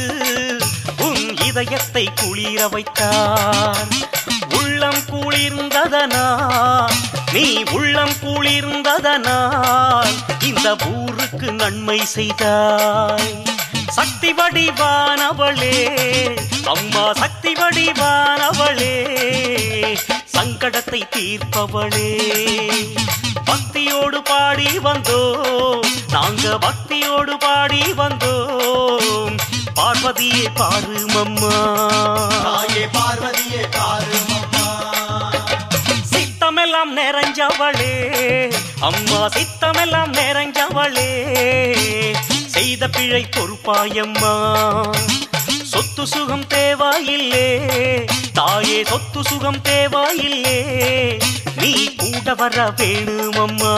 உன் 0.99 1.37
இதயத்தை 1.45 2.05
குளிர 2.13 2.67
வைத்தார் 2.67 3.91
உள்ளம் 4.59 5.03
குளிர்ந்ததனால் 5.11 6.97
நீ 7.33 7.45
உள்ளம் 7.71 8.15
குளிர்ந்ததனால் 8.23 10.15
இந்த 10.41 10.67
ஊருக்கு 10.93 11.51
நன்மை 11.51 11.99
செய்தாய். 12.15 13.33
சக்தி 13.89 14.33
வடிவானவளே 14.33 15.75
அம்மா 16.67 17.05
சக்தி 17.13 17.53
வடிவானவளே 17.53 18.95
சங்கடத்தை 20.37 21.01
தீர்ப்பவளே. 21.15 22.17
பக்தியோடு 23.45 24.21
பாடி 24.23 24.65
வந்தோம். 24.65 25.85
நாங்க 26.11 26.57
பக்தியோடு 26.57 27.37
பாடி 27.39 27.81
வந்தோம். 27.97 29.37
பார்வதியே 29.75 30.45
பாரு 30.53 31.05
மம்மா 31.13 31.55
தாயே 32.43 32.85
பார்வதியே 32.85 33.69
பாருமம்மா. 33.71 34.65
சித்தமெல்லாம் 36.01 36.97
நிறைஞ்சவளே. 36.97 38.53
அம்மா 38.79 39.27
சித்தமெல்லாம் 39.27 40.13
நிறைஞ்சவளே. 40.13 41.35
செய்த 42.45 42.87
பிழை 42.87 43.25
பொறுப்பாயம்மா. 43.31 44.35
சொத்து 45.97 46.17
சுகம் 46.17 46.45
தேவாயில்லே. 46.47 48.07
தாயே 48.33 48.83
சொத்து 48.83 49.23
சுகம் 49.23 49.61
தேவாயில்லே. 49.63 51.21
நீ 51.55 51.95
கூட 51.95 52.33
வர 52.33 52.69
வேணுமம்மா. 52.69 53.75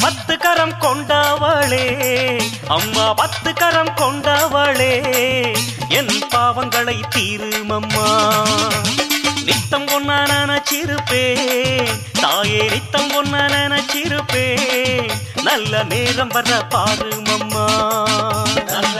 பத்து 0.00 0.38
கரம் 0.38 0.74
கொண்டவளே. 0.80 2.42
அம்மா 2.66 3.14
பத்து 3.14 3.52
கரம் 3.52 3.94
கொண்டவளே. 3.96 5.02
என் 5.88 6.24
பாவங்களை 6.34 7.02
தீருமம்மா. 7.16 8.38
நித்தம் 9.44 9.86
ஒன்ன 9.86 10.12
நினைச்சிருப்பேன் 10.12 11.88
தாயே 12.20 12.68
நித்தம் 12.68 13.10
ஒன்ன 13.10 13.36
நினைச்சிருப்பேன் 13.36 15.10
நல்ல 15.42 15.82
நேரம் 15.82 16.28
வர 16.28 16.66
பாருமம்மா. 16.70 17.66
நல்ல 18.64 18.99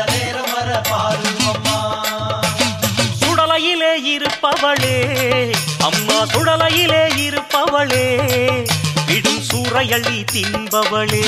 இருப்பவளே. 4.41 5.55
அம்மா 5.79 6.23
சுடலையிலே 6.23 7.03
இருப்பவளே. 7.17 8.07
விடும் 9.07 9.43
சூறையள்ளி 9.53 10.25
தின்பவளே. 10.33 11.27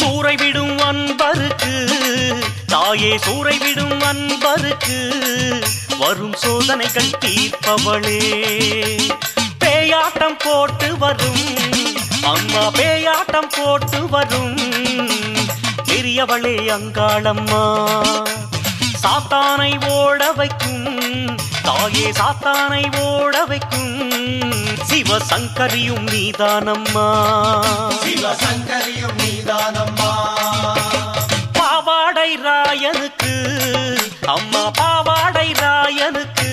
சூறை 0.00 0.36
விடும் 0.36 0.78
அன்பருக்கு 0.78 1.88
தாயே 2.66 3.16
சூறை 3.16 3.58
விடும் 3.58 4.00
அன்பருக்கு 4.00 4.98
வரும் 5.98 6.32
சோதனைகள் 6.32 7.18
தீர்ப்பவளே. 7.20 8.20
பேயாட்டம் 9.64 10.38
போட்டு 10.38 10.98
வரும் 10.98 11.44
அம்மா 12.22 12.66
பேயாட்டம் 12.66 13.50
போட்டு 13.56 14.08
வரும். 14.08 14.56
பெரியவளே 15.84 16.78
அங்காளம்மா 16.78 17.64
சாத்தானை 19.02 19.88
ஓட 19.88 20.32
வைக்கும் 20.32 20.90
தாயே 21.62 22.10
சாத்தானை 22.10 23.00
ஓட 23.00 23.44
வைக்கும். 23.44 24.10
சிவசங்கரியும் 24.88 26.06
நீதானம்மா. 26.06 27.06
சிவசங்கரியும் 28.04 29.16
நீதானம்மா. 29.18 30.10
பாவாடை 31.52 32.38
ராயனுக்கு 32.44 33.34
அம்மா 34.26 34.70
பாவாடை 34.70 35.52
ராயனுக்கு 35.52 36.50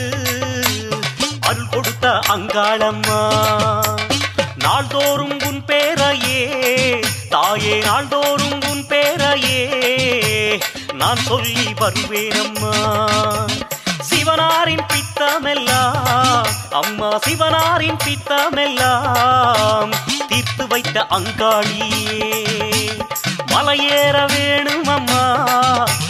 அருள் 1.40 1.70
கொடுத்த 1.70 2.20
அங்காளம்மா. 2.30 3.22
நாள்தோறும் 4.56 5.40
உன் 5.46 5.64
பேரையே 5.66 6.42
தாயே 7.30 7.80
நாள்தோறும் 7.80 8.62
உன் 8.70 8.86
பேரையே 8.88 9.62
நான் 10.94 11.18
சொல்லி 11.18 11.74
வருவேனம்மா. 11.82 12.74
சிவனாரின் 14.20 14.86
பித்தமெல்லாம் 14.94 16.48
அம்மா 16.72 17.18
சிவனாரின் 17.28 17.98
பித்தமெல்லாம் 18.06 19.94
தீர்த்து 20.28 20.68
வைத்த 20.68 21.06
அங்காளியே. 21.10 22.30
மலையேற 23.52 24.26
வேணும் 24.32 24.88
அம்மா 24.88 25.24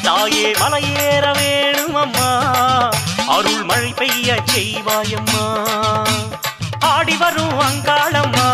தாயே 0.02 0.52
மலையேற 0.52 1.34
வேணும் 1.34 1.96
அம்மா 1.96 2.30
அருள் 3.28 3.64
மழை 3.64 3.94
பெய்ய 3.94 4.38
செய்வாயம்மா. 4.54 5.46
ஆடி 6.80 7.16
வரும் 7.16 7.60
அங்காளம்மா 7.60 8.50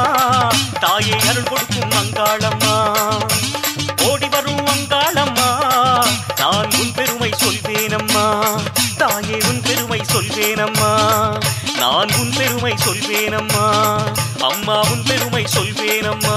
தாயே 0.80 1.20
அருள் 1.30 1.44
கொடுக்கும் 1.44 1.92
அங்காளம்மா. 1.92 2.76
வரும் 4.36 4.66
அங்காளம்மா 4.66 5.50
நான் 6.38 6.72
உன் 6.80 6.92
பெருமை 6.96 7.30
சொல்வேனம்மா. 7.44 8.26
தாயே 8.98 9.38
உன் 9.50 9.62
பெருமை 9.62 10.02
சொல்வேனம்மா. 10.14 10.92
நான் 11.78 12.14
உன் 12.20 12.34
பெருமை 12.38 12.74
சொல்வேனம்மா. 12.86 13.66
அம்மா 14.42 14.80
உன் 14.80 15.04
பெருமை 15.08 15.46
சொல்வேனம்மா. 15.58 16.36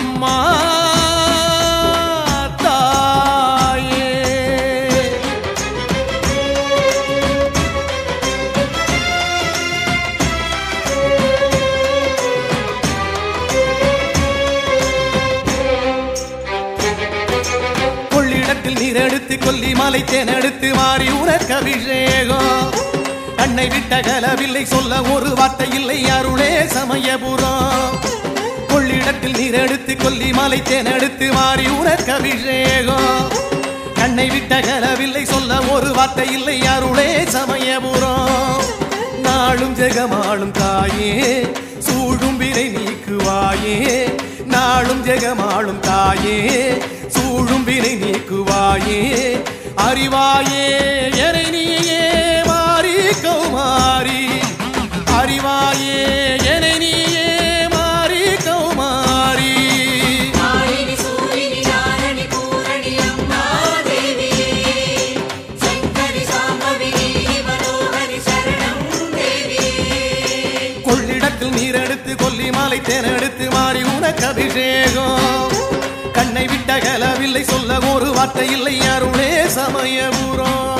அம்மா 0.00 0.34
தாயே. 2.64 4.10
கொள்ளிடத்தில் 18.14 18.78
நீரெடுத்து 18.82 19.36
கொல்லி 19.44 19.72
மலை 19.80 20.02
தேனெடுத்து 20.12 20.70
மாறி 20.78 21.08
உனக்கு 21.20 21.54
அபிஷேகம். 21.60 22.70
கண்ணை 23.38 23.66
விட்ட 23.74 24.00
கலவில்லை 24.08 24.64
சொல்ல 24.74 25.02
ஒரு 25.14 25.30
வார்த்தை 25.40 25.68
இல்லை 25.78 25.98
அருளே 26.16 26.52
சமயபுரம். 26.76 27.94
கொள்ளிடத்தில் 29.10 29.38
நீரெடுத்து 29.40 29.94
கொல்லி 29.96 30.28
மலை 30.32 30.58
தேனெடுத்து 30.62 31.26
மாறி 31.32 31.64
உனக்கு 31.68 32.10
அபிஷேகம். 32.12 33.30
கண்ணை 33.94 34.26
விட்ட 34.30 34.60
கலவில்லை 34.60 35.22
சொல்ல 35.24 35.58
ஒரு 35.74 35.90
வார்த்தை 35.94 36.26
இல்லை 36.32 36.58
அருளே 36.66 37.08
சமயபுரம். 37.36 38.62
நாளும் 39.22 39.74
ஜெகமாளும் 39.74 40.54
தாயே 40.60 41.10
சூழும் 41.86 42.36
விரை 42.36 42.66
நீக்குவாயே. 42.76 43.76
நாளும் 44.46 45.02
ஜெகமாளும் 45.06 45.80
தாயே 45.80 46.38
சூழும் 47.16 47.64
வினை 47.64 47.94
நீக்குவாயே. 48.04 49.00
அறிவாயே 49.88 50.66
எனை 51.26 51.46
நீயே 51.56 52.02
மாறி 52.46 52.96
கௌமாரி. 53.26 54.22
அறிவாயே 55.18 56.00
உனக்கு 74.22 74.32
அபிஷேகம் 74.32 75.52
கண்ணை 76.12 76.42
விட்டகலவில்லை 76.46 77.42
சொல்ல 77.42 77.78
ஒரு 77.92 78.08
வார்த்தை 78.16 78.46
இல்லை 78.50 78.74
அருளே 78.90 79.30
சமயபுரம். 79.56 80.79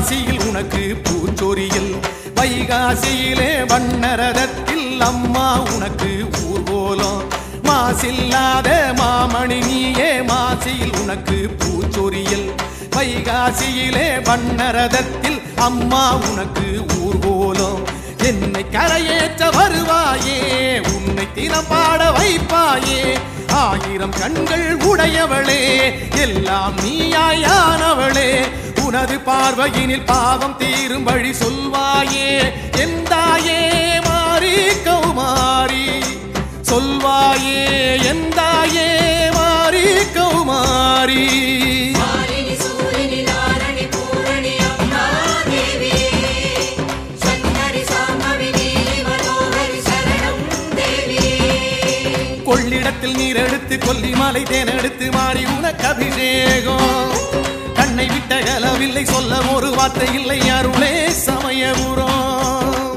வைகாசியில் 0.00 0.44
உனக்கு 0.48 0.82
பூச்சொரியில். 1.04 1.90
வைகாசியிலே 2.36 3.48
வண்ணரதத்தில் 3.70 5.00
அம்மா 5.00 5.48
உனக்கு 5.74 6.10
ஊர்வலம் 6.44 7.20
மாசில்லாத 7.68 8.68
மாமணி 9.00 9.58
நீயே 9.66 10.10
மாசியில் 10.20 10.94
உனக்கு 11.02 11.38
பூச்சொரியில். 11.58 12.48
வைகாசியிலே 12.96 14.08
வண்ணரதத்தில் 14.28 15.40
அம்மா 15.56 16.04
உனக்கு 16.30 16.66
ஊர்வலம் 17.00 17.82
என்னை 18.22 18.64
கரையேற்ற 18.70 19.50
வருவாயே 19.58 20.40
உன்னை 20.94 21.26
தினம் 21.34 21.68
பாட 21.68 22.10
வைப்பாயே. 22.10 23.04
ஆயிரம் 23.52 24.16
கண்கள் 24.20 24.76
உடையவளே 24.76 25.62
எல்லாம் 26.20 26.74
நீயாயானவளே. 26.76 28.30
உனது 28.90 29.18
பார்வையினில் 29.18 30.04
பாவம் 30.04 30.56
தீரும் 30.56 31.02
வழி 31.02 31.32
சொல்வாயே. 31.32 32.30
எந்தாயே 32.84 33.60
மாறி 34.06 34.54
கௌமாரி. 34.84 35.84
சொல்வாயே 36.60 37.60
எந்தாயே 38.10 38.88
மாறி 39.32 39.84
கௌமாரி. 40.14 41.24
கொள்ளிடத்தில் 52.44 53.14
நீர் 53.14 53.36
எடுத்து 53.36 53.78
கொல்லி 53.78 54.14
மலை 54.14 54.42
தேன் 54.42 54.78
எடுத்து 54.78 55.12
மாறி 55.12 55.44
உனக்கு 55.44 55.86
அபிஷேகம். 55.86 57.19
கண்ணை 58.30 59.04
சொல்ல 59.04 59.40
ஒரு 59.54 59.70
வார்த்தை 59.74 60.14
இல்லை. 60.14 60.50
அருளே 60.50 61.10
சமயபுரம். 61.10 62.89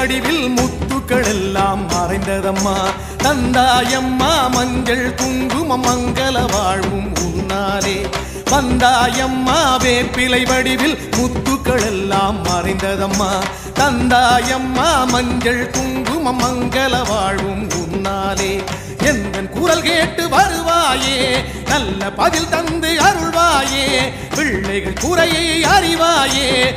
வடிவில் 0.00 0.54
முத்துக்கள் 0.54 1.26
எல்லாம் 1.26 1.90
மறைந்ததம்மா. 1.90 2.76
தந்தாயம்மா 3.22 4.50
மஞ்சள் 4.50 5.14
குங்குமம் 5.14 5.84
மங்கள 5.84 6.50
வாழ்வும் 6.50 7.12
உன்னாலே. 7.14 8.08
வந்தாயம்மா 8.50 9.76
வேப்பிலை 9.78 10.46
வடிவில் 10.46 10.98
முத்துக்கள் 11.10 11.84
எல்லாம் 11.84 12.44
மறைந்ததம்மா. 12.44 13.28
தந்தாயம்மா 13.74 15.06
மஞ்சள் 15.06 15.70
குங்குமம் 15.70 16.40
மங்கள 16.40 17.08
வாழ்வும் 17.08 17.68
உன்னாலே. 17.68 18.62
எந்தன் 19.02 19.50
குரல் 19.50 19.82
கேட்டு 19.82 20.28
வருவாயே? 20.28 21.44
நல்ல 21.66 22.10
பதில் 22.10 22.48
தந்து 22.48 22.88
அருள்வாயே. 22.88 24.12
பிள்ளைகள் 24.34 24.98
குறையை 25.00 25.62
அறிவாயே. 25.62 26.74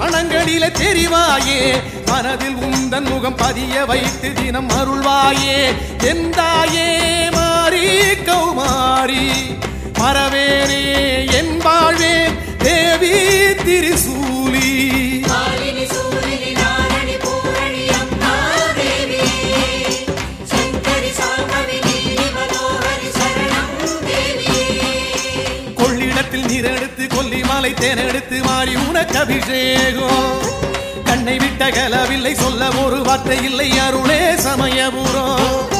மனங்களில 0.00 0.70
தெரிவாயே. 0.70 1.82
மனதில் 2.06 2.54
உந்தன் 2.54 3.08
முகம் 3.08 3.34
பதிய 3.34 3.84
வைத்து 3.84 4.32
தினம் 4.32 4.68
அருள்வாயே. 4.68 5.74
எந்தாயே 5.98 7.30
மாறி 7.32 8.00
கௌமாரி. 8.26 9.30
மறவேனே 9.98 11.32
என் 11.32 11.56
வாழ்வே 11.56 12.24
தேவி 12.58 13.10
திரிசூலி. 13.54 15.07
தேனெடுத்து 27.80 28.38
மாறி 28.44 28.74
உனக்கு 28.88 29.18
அபிஷேகம். 29.18 30.30
கண்ணை 31.04 31.36
விட்ட 31.38 31.70
கலவில்லை 31.70 32.34
சொல்ல 32.34 32.68
ஒரு 32.84 33.02
வார்த்தை 33.02 33.44
இல்லை 33.44 33.78
அருளே 33.78 34.20
சமயபுரம். 34.36 35.76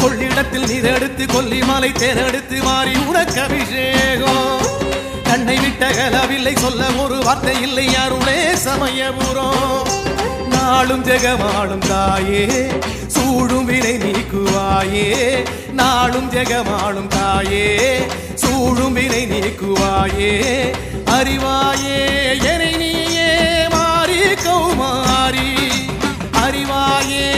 கொள்ளிடத்தில் 0.00 0.66
நீரெடுத்து 0.70 1.24
கொல்லிமலை 1.34 1.90
தேனெடுத்து 1.92 2.58
மாறி 2.62 2.92
உனக்கு 3.08 3.40
அபிஷேகம். 3.40 4.58
கண்ணை 5.22 5.56
விட்ட 5.58 5.90
கலவில்லை 5.90 6.54
சொல்ல 6.56 6.84
ஒரு 7.02 7.18
வார்த்தை 7.24 7.56
இல்லை 7.62 7.86
அருளே 7.94 8.38
சமயபுரம். 8.66 9.88
நாளும் 10.48 11.04
ஜெகமாளும் 11.04 11.84
தாயே 11.88 12.44
சூடும் 13.06 13.64
வினை 13.64 13.94
நீக்குவாயே. 13.96 15.08
நாளும் 15.72 16.30
ஜெகமாளும் 16.32 17.08
தாயே 17.08 17.66
சூடும் 18.34 18.92
வினை 18.92 19.22
நீக்குவாயே. 19.26 20.32
அறிவாயே 21.16 22.00
என 22.44 22.62
நீயே 22.76 23.30
மாறி 23.68 24.20
கௌமாரி. 24.44 25.48
அறிவாயே 26.44 27.28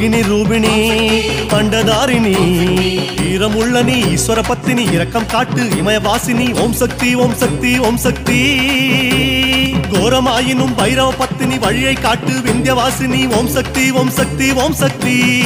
யோகினி 0.00 0.20
ரூபிணி 0.22 0.76
அண்டதாரிணி 1.56 2.32
ஈரமுள்ள 3.30 3.82
நீ 3.84 3.96
ஈஸ்வர 4.14 4.42
பத்தினி 4.46 4.84
இரக்கம் 4.92 5.26
காட்டு 5.26 5.62
இமயவாசினி 5.62 6.60
ஓம் 6.62 6.72
சக்தி 6.72 7.14
ஓம் 7.14 7.34
சக்தி 7.34 7.78
ஓம் 7.78 7.96
சக்தி. 7.96 8.38
கோரமாயினும் 9.92 10.74
பைரவ 10.78 11.10
பத்தினி 11.18 11.58
வழியை 11.58 11.94
காட்டு 11.94 12.32
விந்தியவாசினி 12.32 13.36
ஓம் 13.36 13.48
சக்தி 13.48 13.90
ஓம் 13.90 14.10
சக்தி 14.10 14.50
ஓம் 14.50 14.72
சக்தி. 14.72 15.39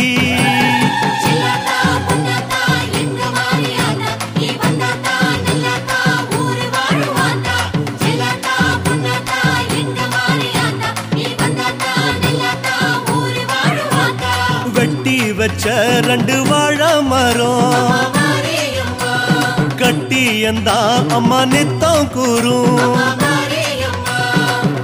கட்டி 20.64 21.14
அம்மா 21.14 21.44
நித்தம் 21.44 22.08
கூறும். 22.12 22.78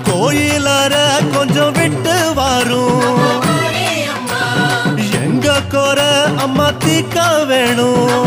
கோயிலார 0.09 0.94
கொஞ்சம் 1.32 1.73
விட்டு 1.73 2.35
வரும். 2.35 3.05
எங்க 5.23 5.61
கோர 5.69 6.01
அம்மா 6.36 6.66
தீக்க 6.85 7.47
வேணும். 7.47 8.27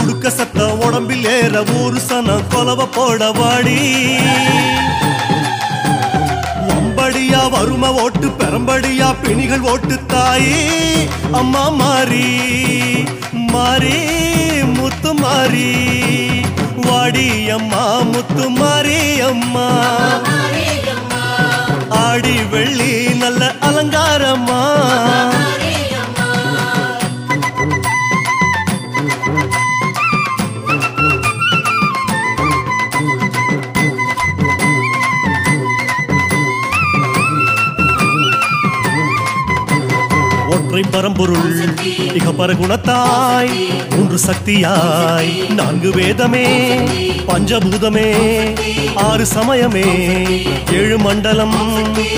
உடுக்க 0.00 0.32
சத்த 0.38 0.60
உடம்பில் 0.86 1.24
ஏற 1.24 1.64
ஊரு 1.78 2.00
சன 2.00 2.38
கொலவ 2.54 2.88
போட 2.92 3.30
வாடி. 3.30 3.80
ஒம்படியா 6.74 7.42
வரும 7.54 7.92
ஓட்டு 8.02 8.28
பெரம்படியா 8.38 9.14
பிணிகள் 9.22 9.60
ஓட்டு 9.60 9.98
தாயி 10.08 10.62
அம்மா 11.32 11.68
மாறி. 11.68 12.28
மாறி 15.26 15.70
வாடியம்மா 16.86 17.84
முத்து 18.10 18.44
மாறி 18.58 19.00
ஒன்றை 40.76 40.92
பரம்பொருள். 40.92 41.64
இக 41.98 42.32
பரகுணத்தாய் 42.32 43.50
மூன்று 43.90 44.18
சக்தியாய். 44.18 45.48
நான்கு 45.54 45.90
வேதமே 45.90 46.78
பஞ்சபூதமே 47.28 48.08
ஆறு 48.94 49.26
சமயமே. 49.34 49.86
ஏழு 50.72 50.98
மண்டலம் 50.98 51.54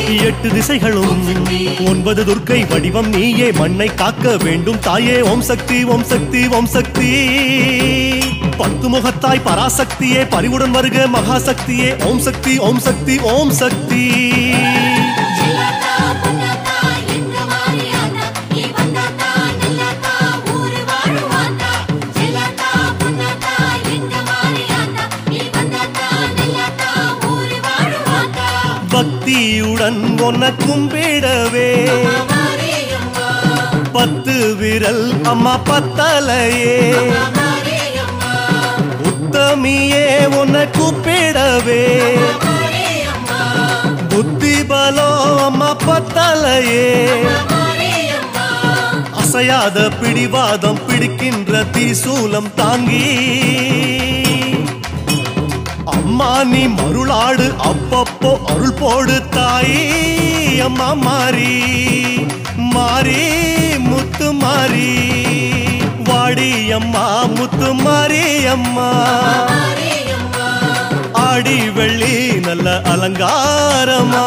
எட்டு 0.09 0.48
திசைகளும் 0.48 1.89
ஒன்பது 1.89 2.24
துர்க்கை 2.24 2.68
வடிவம். 2.68 3.09
நீயே 3.09 3.52
மண்ணை 3.52 3.86
காக்க 3.94 4.36
வேண்டும் 4.36 4.78
தாயே. 4.78 5.22
ஓம் 5.22 5.43
சக்தி 5.43 5.85
ஓம் 5.85 6.05
சக்தி 6.05 6.47
ஓம் 6.48 6.66
சக்தி. 6.66 7.12
பத்து 8.56 8.90
முகத்தாய் 8.90 9.47
பராசக்தியே 9.47 10.26
பறிவுடன் 10.30 10.70
வருக 10.70 11.06
மகாசக்தியே. 11.14 12.05
ஓம் 12.05 12.18
சக்தி 12.18 12.59
ஓம் 12.59 12.78
சக்தி 12.78 13.18
ஓம் 13.18 13.51
சக்தி. 13.51 14.06
பக்தியுடன் 29.29 30.03
உன்ன 30.27 30.45
கும்பிடவே 30.61 31.71
பத்து 33.97 34.37
விரல் 34.61 35.03
அம்மா 35.23 35.55
பத்தலையே. 35.69 36.79
உத்தமியே 39.11 40.07
உன்னை 40.39 40.63
கூப்பிடவே 40.79 41.85
புத்தி 44.09 44.55
பலோ 44.71 45.11
அம்மா 45.49 45.71
பத்தலையே. 45.87 46.89
அசையாத 49.21 49.89
பிடிவாதம் 50.01 50.83
பிடிக்கின்ற 50.87 51.65
தீசூலம் 51.77 52.51
தாங்கி. 52.63 53.07
அம்மா 56.20 56.45
நீ 56.45 56.61
மருளாடு. 56.66 57.45
அப்பப்போ 57.69 58.31
அருள் 58.53 58.73
போடு 58.78 59.16
தாயே. 59.28 59.82
அம்மா 60.65 60.89
மாறி 60.93 61.53
மாறி 62.74 63.20
முத்து 63.78 64.32
மாறி. 64.32 64.89
வாடி 66.09 66.51
அம்மா 66.70 67.05
முத்து 67.36 67.69
மாறி 67.74 68.24
அம்மா. 68.55 68.89
ஆடி 71.27 71.59
வெள்ளி 71.70 72.16
நல்ல 72.47 72.81
அலங்காரமா. 72.93 74.27